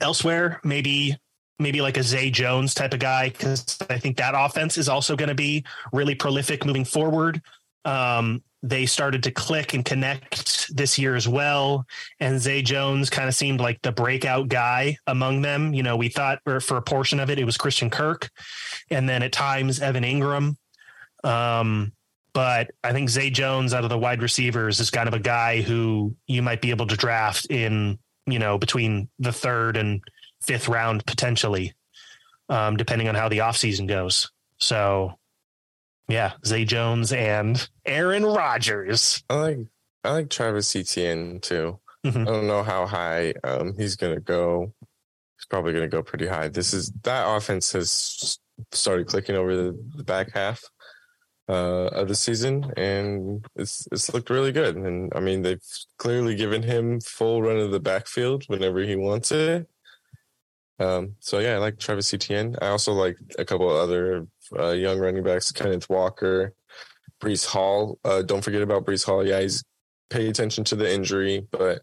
elsewhere, 0.00 0.60
maybe 0.64 1.16
maybe 1.58 1.82
like 1.82 1.98
a 1.98 2.02
Zay 2.02 2.30
Jones 2.30 2.72
type 2.72 2.94
of 2.94 3.00
guy, 3.00 3.28
because 3.28 3.76
I 3.90 3.98
think 3.98 4.16
that 4.16 4.32
offense 4.34 4.78
is 4.78 4.88
also 4.88 5.14
going 5.14 5.28
to 5.28 5.34
be 5.34 5.64
really 5.92 6.14
prolific 6.14 6.64
moving 6.64 6.86
forward. 6.86 7.42
Um, 7.84 8.42
they 8.62 8.86
started 8.86 9.22
to 9.22 9.30
click 9.30 9.72
and 9.74 9.84
connect 9.84 10.74
this 10.74 10.98
year 10.98 11.16
as 11.16 11.26
well. 11.26 11.86
And 12.18 12.40
Zay 12.40 12.62
Jones 12.62 13.08
kind 13.08 13.28
of 13.28 13.34
seemed 13.34 13.60
like 13.60 13.80
the 13.82 13.92
breakout 13.92 14.48
guy 14.48 14.96
among 15.06 15.42
them. 15.42 15.72
You 15.72 15.82
know, 15.82 15.96
we 15.96 16.08
thought 16.08 16.40
for 16.44 16.76
a 16.76 16.82
portion 16.82 17.20
of 17.20 17.30
it, 17.30 17.38
it 17.38 17.44
was 17.44 17.56
Christian 17.56 17.90
Kirk, 17.90 18.30
and 18.90 19.08
then 19.08 19.22
at 19.22 19.32
times 19.32 19.80
Evan 19.80 20.04
Engram. 20.04 20.56
Um, 21.24 21.92
but 22.32 22.70
I 22.84 22.92
think 22.92 23.08
Zay 23.08 23.30
Jones 23.30 23.74
out 23.74 23.84
of 23.84 23.90
the 23.90 23.98
wide 23.98 24.22
receivers 24.22 24.78
is 24.78 24.90
kind 24.90 25.08
of 25.08 25.14
a 25.14 25.18
guy 25.18 25.62
who 25.62 26.14
you 26.26 26.42
might 26.42 26.60
be 26.60 26.70
able 26.70 26.86
to 26.86 26.96
draft 26.96 27.46
in, 27.50 27.98
you 28.26 28.38
know, 28.38 28.58
between 28.58 29.08
the 29.18 29.32
third 29.32 29.76
and 29.76 30.00
fifth 30.42 30.68
round 30.68 31.04
potentially, 31.06 31.72
um, 32.48 32.76
depending 32.76 33.08
on 33.08 33.14
how 33.14 33.28
the 33.28 33.38
offseason 33.38 33.88
goes. 33.88 34.30
So 34.58 35.18
yeah, 36.10 36.32
Zay 36.44 36.64
Jones 36.64 37.12
and 37.12 37.68
Aaron 37.86 38.24
Rodgers. 38.24 39.22
I 39.30 39.34
like 39.34 39.58
I 40.04 40.12
like 40.12 40.30
Travis 40.30 40.74
Etienne 40.74 41.40
too. 41.40 41.78
Mhm. 42.04 42.22
I 42.22 42.24
don't 42.24 42.46
know 42.46 42.62
how 42.62 42.86
high 42.86 43.34
um, 43.44 43.74
he's 43.76 43.96
going 43.96 44.14
to 44.14 44.20
go. 44.20 44.72
He's 45.36 45.46
probably 45.46 45.72
going 45.72 45.84
to 45.84 45.94
go 45.94 46.02
pretty 46.02 46.26
high. 46.26 46.48
This 46.48 46.72
is 46.72 46.90
that 47.02 47.24
offense 47.26 47.72
has 47.72 48.38
started 48.72 49.06
clicking 49.06 49.36
over 49.36 49.54
the, 49.54 49.78
the 49.96 50.04
back 50.04 50.32
half 50.32 50.62
uh, 51.48 51.88
of 51.88 52.08
the 52.08 52.14
season, 52.14 52.72
and 52.76 53.44
it's 53.56 53.86
it's 53.92 54.12
looked 54.14 54.30
really 54.30 54.52
good. 54.52 54.76
And 54.76 55.12
I 55.14 55.20
mean, 55.20 55.42
they've 55.42 55.62
clearly 55.98 56.34
given 56.36 56.62
him 56.62 57.00
full 57.00 57.42
run 57.42 57.58
of 57.58 57.70
the 57.70 57.80
backfield 57.80 58.44
whenever 58.46 58.80
he 58.80 58.96
wants 58.96 59.30
it. 59.32 59.68
Um, 60.78 61.16
so 61.20 61.38
yeah, 61.40 61.56
I 61.56 61.58
like 61.58 61.78
Travis 61.78 62.14
Etienne. 62.14 62.56
I 62.62 62.68
also 62.68 62.92
like 62.92 63.18
a 63.38 63.44
couple 63.44 63.70
of 63.70 63.76
other 63.76 64.26
uh, 64.58 64.70
young 64.70 64.98
running 64.98 65.22
backs, 65.22 65.52
Kenneth 65.52 65.88
Walker, 65.88 66.54
Breece 67.22 67.46
Hall. 67.46 67.98
Uh, 68.04 68.22
don't 68.22 68.42
forget 68.42 68.62
about 68.62 68.84
Breece 68.84 69.04
Hall. 69.06 69.26
Yeah, 69.26 69.40
he's 69.40 69.64
pay 70.10 70.28
attention 70.28 70.64
to 70.64 70.76
the 70.76 70.92
injury, 70.92 71.46
but 71.50 71.82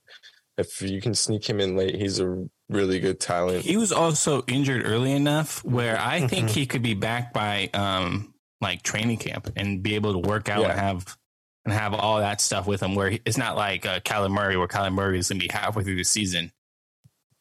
if 0.57 0.81
you 0.81 0.99
can 1.01 1.13
sneak 1.13 1.47
him 1.49 1.59
in 1.59 1.75
late, 1.77 1.95
he's 1.95 2.19
a 2.19 2.45
really 2.69 2.99
good 2.99 3.19
talent. 3.19 3.63
He 3.63 3.77
was 3.77 3.91
also 3.91 4.43
injured 4.47 4.85
early 4.85 5.13
enough 5.13 5.63
where 5.63 5.97
I 5.99 6.27
think 6.27 6.49
Mhm. 6.49 6.53
he 6.53 6.65
could 6.65 6.81
be 6.81 6.93
back 6.93 7.31
by 7.33 7.69
um 7.73 8.33
like 8.59 8.81
training 8.81 9.17
camp 9.17 9.51
and 9.55 9.83
be 9.83 9.95
able 9.95 10.13
to 10.13 10.27
work 10.27 10.49
out 10.49 10.61
Yeah. 10.61 10.71
and 10.71 10.79
have 10.79 11.17
and 11.63 11.73
have 11.73 11.93
all 11.93 12.17
that 12.19 12.41
stuff 12.41 12.65
with 12.65 12.81
him. 12.81 12.95
Where 12.95 13.11
he, 13.11 13.21
it's 13.25 13.37
not 13.37 13.55
like 13.55 13.85
uh, 13.85 13.99
Kyler 13.99 14.31
Murray, 14.31 14.57
where 14.57 14.67
Kyler 14.67 14.91
Murray 14.93 15.19
is 15.19 15.29
going 15.29 15.39
to 15.39 15.47
be 15.47 15.53
halfway 15.53 15.83
through 15.83 15.95
the 15.97 16.03
season, 16.03 16.51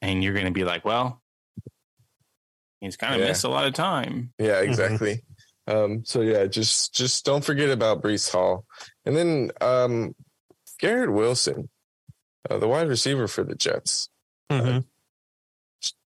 and 0.02 0.22
you're 0.22 0.34
going 0.34 0.46
to 0.46 0.52
be 0.52 0.64
like, 0.64 0.84
well, 0.84 1.22
he's 2.80 2.96
kind 2.96 3.14
of 3.14 3.20
Yeah. 3.20 3.28
missed 3.28 3.44
a 3.44 3.48
lot 3.48 3.66
of 3.66 3.74
time. 3.74 4.32
Yeah, 4.38 4.60
exactly. 4.60 5.22
Um, 5.66 6.04
so 6.04 6.20
yeah, 6.20 6.46
just 6.46 6.94
just 6.94 7.24
don't 7.24 7.44
forget 7.44 7.70
about 7.70 8.02
Breece 8.02 8.30
Hall, 8.30 8.64
and 9.04 9.16
then 9.16 9.50
um, 9.60 10.14
Garrett 10.78 11.12
Wilson, 11.12 11.68
uh, 12.48 12.58
the 12.58 12.68
wide 12.68 12.88
receiver 12.88 13.26
for 13.26 13.42
the 13.42 13.54
Jets. 13.56 14.08
Mhm. 14.50 14.84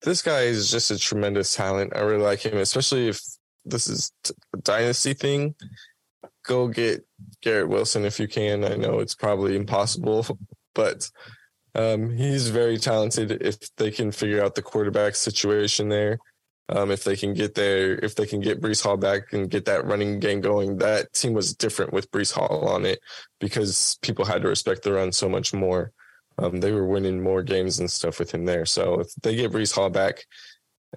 This 0.02 0.22
guy 0.22 0.42
is 0.42 0.70
just 0.70 0.90
a 0.90 0.98
tremendous 0.98 1.55
talent. 1.55 1.92
I 1.96 2.00
really 2.00 2.22
like 2.22 2.40
him, 2.44 2.59
especially 2.59 3.09
if 3.09 3.20
this 3.64 3.88
is 3.88 4.12
t- 4.22 4.35
a 4.55 4.59
dynasty 4.59 5.14
thing. 5.14 5.55
Go 6.44 6.68
get 6.68 7.05
Garrett 7.40 7.68
Wilson 7.68 8.05
if 8.05 8.20
you 8.20 8.29
can. 8.29 8.62
I 8.62 8.76
know 8.76 9.00
it's 9.00 9.14
probably 9.16 9.57
impossible, 9.57 10.24
but 10.74 11.11
um, 11.74 12.11
he's 12.16 12.48
very 12.50 12.79
talented. 12.79 13.42
If 13.42 13.74
they 13.76 13.90
can 13.90 14.12
figure 14.12 14.44
out 14.44 14.55
the 14.55 14.62
quarterback 14.62 15.14
situation 15.16 15.88
there, 15.88 16.18
um, 16.68 16.90
if 16.90 17.05
they 17.05 17.16
can 17.16 17.33
get 17.33 17.55
there, 17.55 17.94
if 17.96 18.16
they 18.16 18.26
can 18.26 18.40
get 18.40 18.61
Breece 18.61 18.83
Hall 18.83 18.96
back 18.96 19.33
and 19.33 19.48
get 19.48 19.66
that 19.66 19.85
running 19.85 20.18
game 20.18 20.40
going, 20.40 20.79
that 20.79 21.12
team 21.12 21.33
was 21.33 21.55
different 21.55 21.92
with 21.92 22.11
Breece 22.11 22.33
Hall 22.33 22.68
on 22.68 22.85
it 22.85 22.98
because 23.38 23.98
people 24.02 24.24
had 24.24 24.42
to 24.42 24.48
respect 24.48 24.83
the 24.83 24.92
run 24.92 25.12
so 25.12 25.29
much 25.29 25.55
more. 25.55 25.92
Um, 26.38 26.61
they 26.61 26.72
were 26.72 26.87
winning 26.87 27.22
more 27.22 27.42
games 27.42 27.79
and 27.79 27.90
stuff 27.90 28.18
with 28.18 28.33
him 28.33 28.44
there. 28.44 28.66
So 28.66 29.00
if 29.00 29.14
they 29.22 29.37
get 29.37 29.52
Breece 29.52 29.74
Hall 29.74 29.90
back 29.90 30.24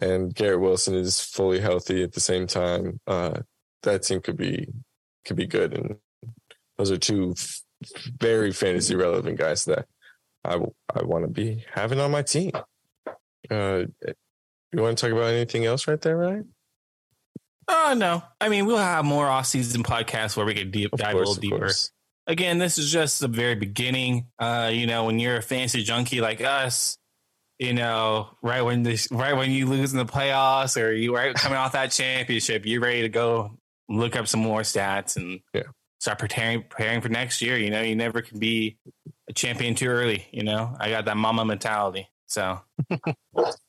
and 0.02 0.34
Garrett 0.34 0.60
Wilson 0.60 0.96
is 0.96 1.22
fully 1.22 1.60
healthy 1.60 2.04
at 2.04 2.14
the 2.14 2.20
same 2.20 2.48
time, 2.48 3.00
uh, 3.06 3.40
that 3.84 4.04
team 4.04 4.22
could 4.22 4.38
be 4.38 4.68
could 5.26 5.38
be 5.38 5.48
good. 5.48 5.74
And 5.78 5.98
those 6.78 6.92
are 6.92 6.98
two 6.98 7.36
f- 7.38 7.62
very 8.20 8.52
fantasy 8.52 8.96
relevant 8.96 9.38
guys 9.38 9.66
that 9.66 9.86
I 10.44 10.56
I 10.94 11.04
want 11.04 11.26
to 11.26 11.32
be 11.32 11.64
having 11.72 12.00
on 12.00 12.12
my 12.12 12.24
team. 12.24 12.52
Uh, 13.50 13.84
you 14.74 14.82
want 14.82 14.98
to 14.98 15.02
talk 15.06 15.12
about 15.12 15.32
anything 15.34 15.66
else 15.66 15.88
right 15.88 16.00
there, 16.02 16.18
Ryan? 16.18 16.50
Oh 17.68 17.94
no! 17.96 18.24
I 18.42 18.50
mean, 18.50 18.66
we'll 18.66 18.78
have 18.78 19.06
more 19.06 19.28
off-season 19.28 19.84
podcasts 19.84 20.36
where 20.36 20.46
we 20.46 20.56
can 20.56 20.72
deep 20.72 20.92
dive 20.92 21.14
course, 21.14 21.16
a 21.16 21.18
little 21.30 21.36
deeper. 21.42 21.58
course. 21.58 21.92
Again, 22.26 22.58
this 22.58 22.78
is 22.78 22.92
just 22.92 23.20
the 23.20 23.28
very 23.28 23.56
beginning. 23.56 24.28
Uh, 24.40 24.70
you 24.74 24.88
know, 24.88 25.06
when 25.06 25.20
you're 25.20 25.38
a 25.38 25.42
fancy 25.42 25.84
junkie 25.84 26.20
like 26.22 26.42
us, 26.42 26.98
you 27.60 27.74
know, 27.74 28.30
right 28.42 28.62
when 28.64 28.82
this, 28.84 29.08
right 29.12 29.34
when 29.34 29.52
you 29.52 29.66
lose 29.68 29.92
in 29.92 29.98
the 30.00 30.06
playoffs 30.06 30.82
or 30.82 30.92
you 30.94 31.16
right 31.16 31.36
coming 31.36 31.58
off 31.58 31.74
that 31.74 31.92
championship, 31.92 32.66
you're 32.66 32.82
ready 32.82 33.02
to 33.04 33.10
go 33.10 33.58
look 33.88 34.16
up 34.16 34.28
some 34.28 34.40
more 34.42 34.62
stats 34.62 35.16
and 35.16 35.40
Yeah. 35.54 35.64
start 36.00 36.18
preparing 36.20 36.64
preparing 36.64 37.02
for 37.02 37.10
next 37.10 37.42
year. 37.42 37.58
You 37.58 37.70
know, 37.72 37.82
you 37.82 37.96
never 37.96 38.22
can 38.24 38.40
be 38.40 38.78
a 39.28 39.34
champion 39.34 39.76
too 39.76 39.88
early. 39.88 40.28
You 40.32 40.44
know, 40.44 40.76
I 40.80 40.90
got 40.90 41.06
that 41.06 41.18
Mamba 41.18 41.46
mentality. 41.46 42.08
So 42.28 42.62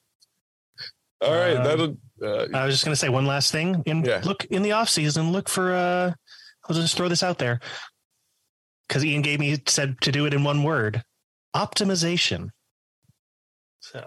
All 1.22 1.34
right, 1.34 1.56
Um, 1.56 1.64
that'll. 1.64 1.96
Uh, 2.22 2.46
I 2.54 2.64
was 2.66 2.74
just 2.74 2.84
going 2.84 2.92
to 2.92 2.96
say 2.96 3.08
one 3.08 3.26
last 3.26 3.52
thing. 3.52 3.82
In 3.86 4.04
Yeah. 4.04 4.20
look 4.24 4.44
in 4.46 4.62
the 4.62 4.72
off 4.72 4.88
season, 4.88 5.32
look 5.32 5.48
for. 5.48 5.72
uh 5.74 6.12
I'll 6.68 6.76
just 6.76 6.96
throw 6.96 7.08
this 7.08 7.22
out 7.22 7.38
there 7.38 7.58
because 8.86 9.04
Ian 9.04 9.22
gave 9.22 9.40
me 9.40 9.58
said 9.66 10.00
to 10.02 10.12
do 10.12 10.26
it 10.26 10.34
in 10.34 10.44
one 10.44 10.62
word: 10.62 11.02
optimization. 11.56 12.50
So 13.80 14.06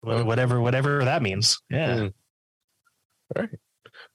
whatever, 0.00 0.60
whatever 0.60 1.04
that 1.04 1.22
means. 1.22 1.60
Yeah. 1.70 1.94
Mm. 1.96 2.12
All 3.36 3.42
right. 3.42 3.50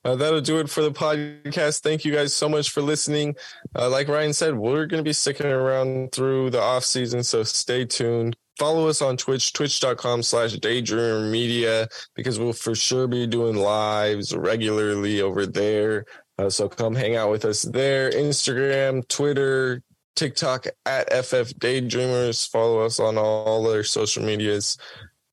Uh, 0.03 0.15
that'll 0.15 0.41
do 0.41 0.59
it 0.59 0.69
for 0.69 0.81
the 0.81 0.91
podcast. 0.91 1.81
Thank 1.81 2.03
you 2.05 2.13
guys 2.13 2.33
so 2.33 2.47
much 2.49 2.69
for 2.69 2.81
listening. 2.81 3.35
Uh, 3.75 3.89
like 3.89 4.07
Ryan 4.07 4.33
said, 4.33 4.55
we're 4.55 4.85
going 4.85 4.99
to 5.03 5.07
be 5.07 5.13
sticking 5.13 5.47
around 5.47 6.11
through 6.11 6.49
the 6.51 6.61
off 6.61 6.83
season, 6.83 7.23
so 7.23 7.43
stay 7.43 7.85
tuned. 7.85 8.35
Follow 8.59 8.89
us 8.89 9.01
on 9.01 9.15
Twitch, 9.15 9.53
twitch.com 9.53 10.21
slash 10.21 10.53
daydreamer 10.55 11.31
media, 11.31 11.87
because 12.13 12.37
we'll 12.37 12.51
for 12.51 12.75
sure 12.75 13.07
be 13.07 13.25
doing 13.25 13.55
lives 13.55 14.35
regularly 14.35 15.21
over 15.21 15.45
there. 15.45 16.05
Uh, 16.37 16.49
so 16.49 16.67
come 16.67 16.93
hang 16.93 17.15
out 17.15 17.31
with 17.31 17.45
us 17.45 17.61
there. 17.61 18.11
Instagram, 18.11 19.07
Twitter, 19.07 19.81
TikTok 20.17 20.67
at 20.85 21.07
FF 21.09 21.53
Daydreamers. 21.57 22.49
Follow 22.49 22.81
us 22.81 22.99
on 22.99 23.17
all 23.17 23.63
their 23.63 23.85
social 23.85 24.23
medias. 24.23 24.77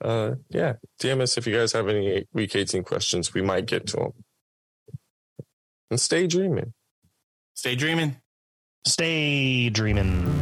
Uh, 0.01 0.37
yeah, 0.51 0.75
DM 1.01 1.21
us 1.21 1.37
if 1.37 1.49
you 1.49 1.55
guys 1.57 1.73
have 1.73 1.89
any 1.89 2.27
week 2.33 2.55
18 2.55 2.85
questions. 2.85 3.35
We 3.35 3.43
might 3.43 3.67
get 3.67 3.89
to 3.89 3.97
them. 3.97 4.13
And 5.91 6.01
stay 6.01 6.29
dreaming. 6.29 6.73
stay 7.55 7.75
dreaming. 7.75 8.17
Stay 8.85 9.69
dreaming. 9.71 10.36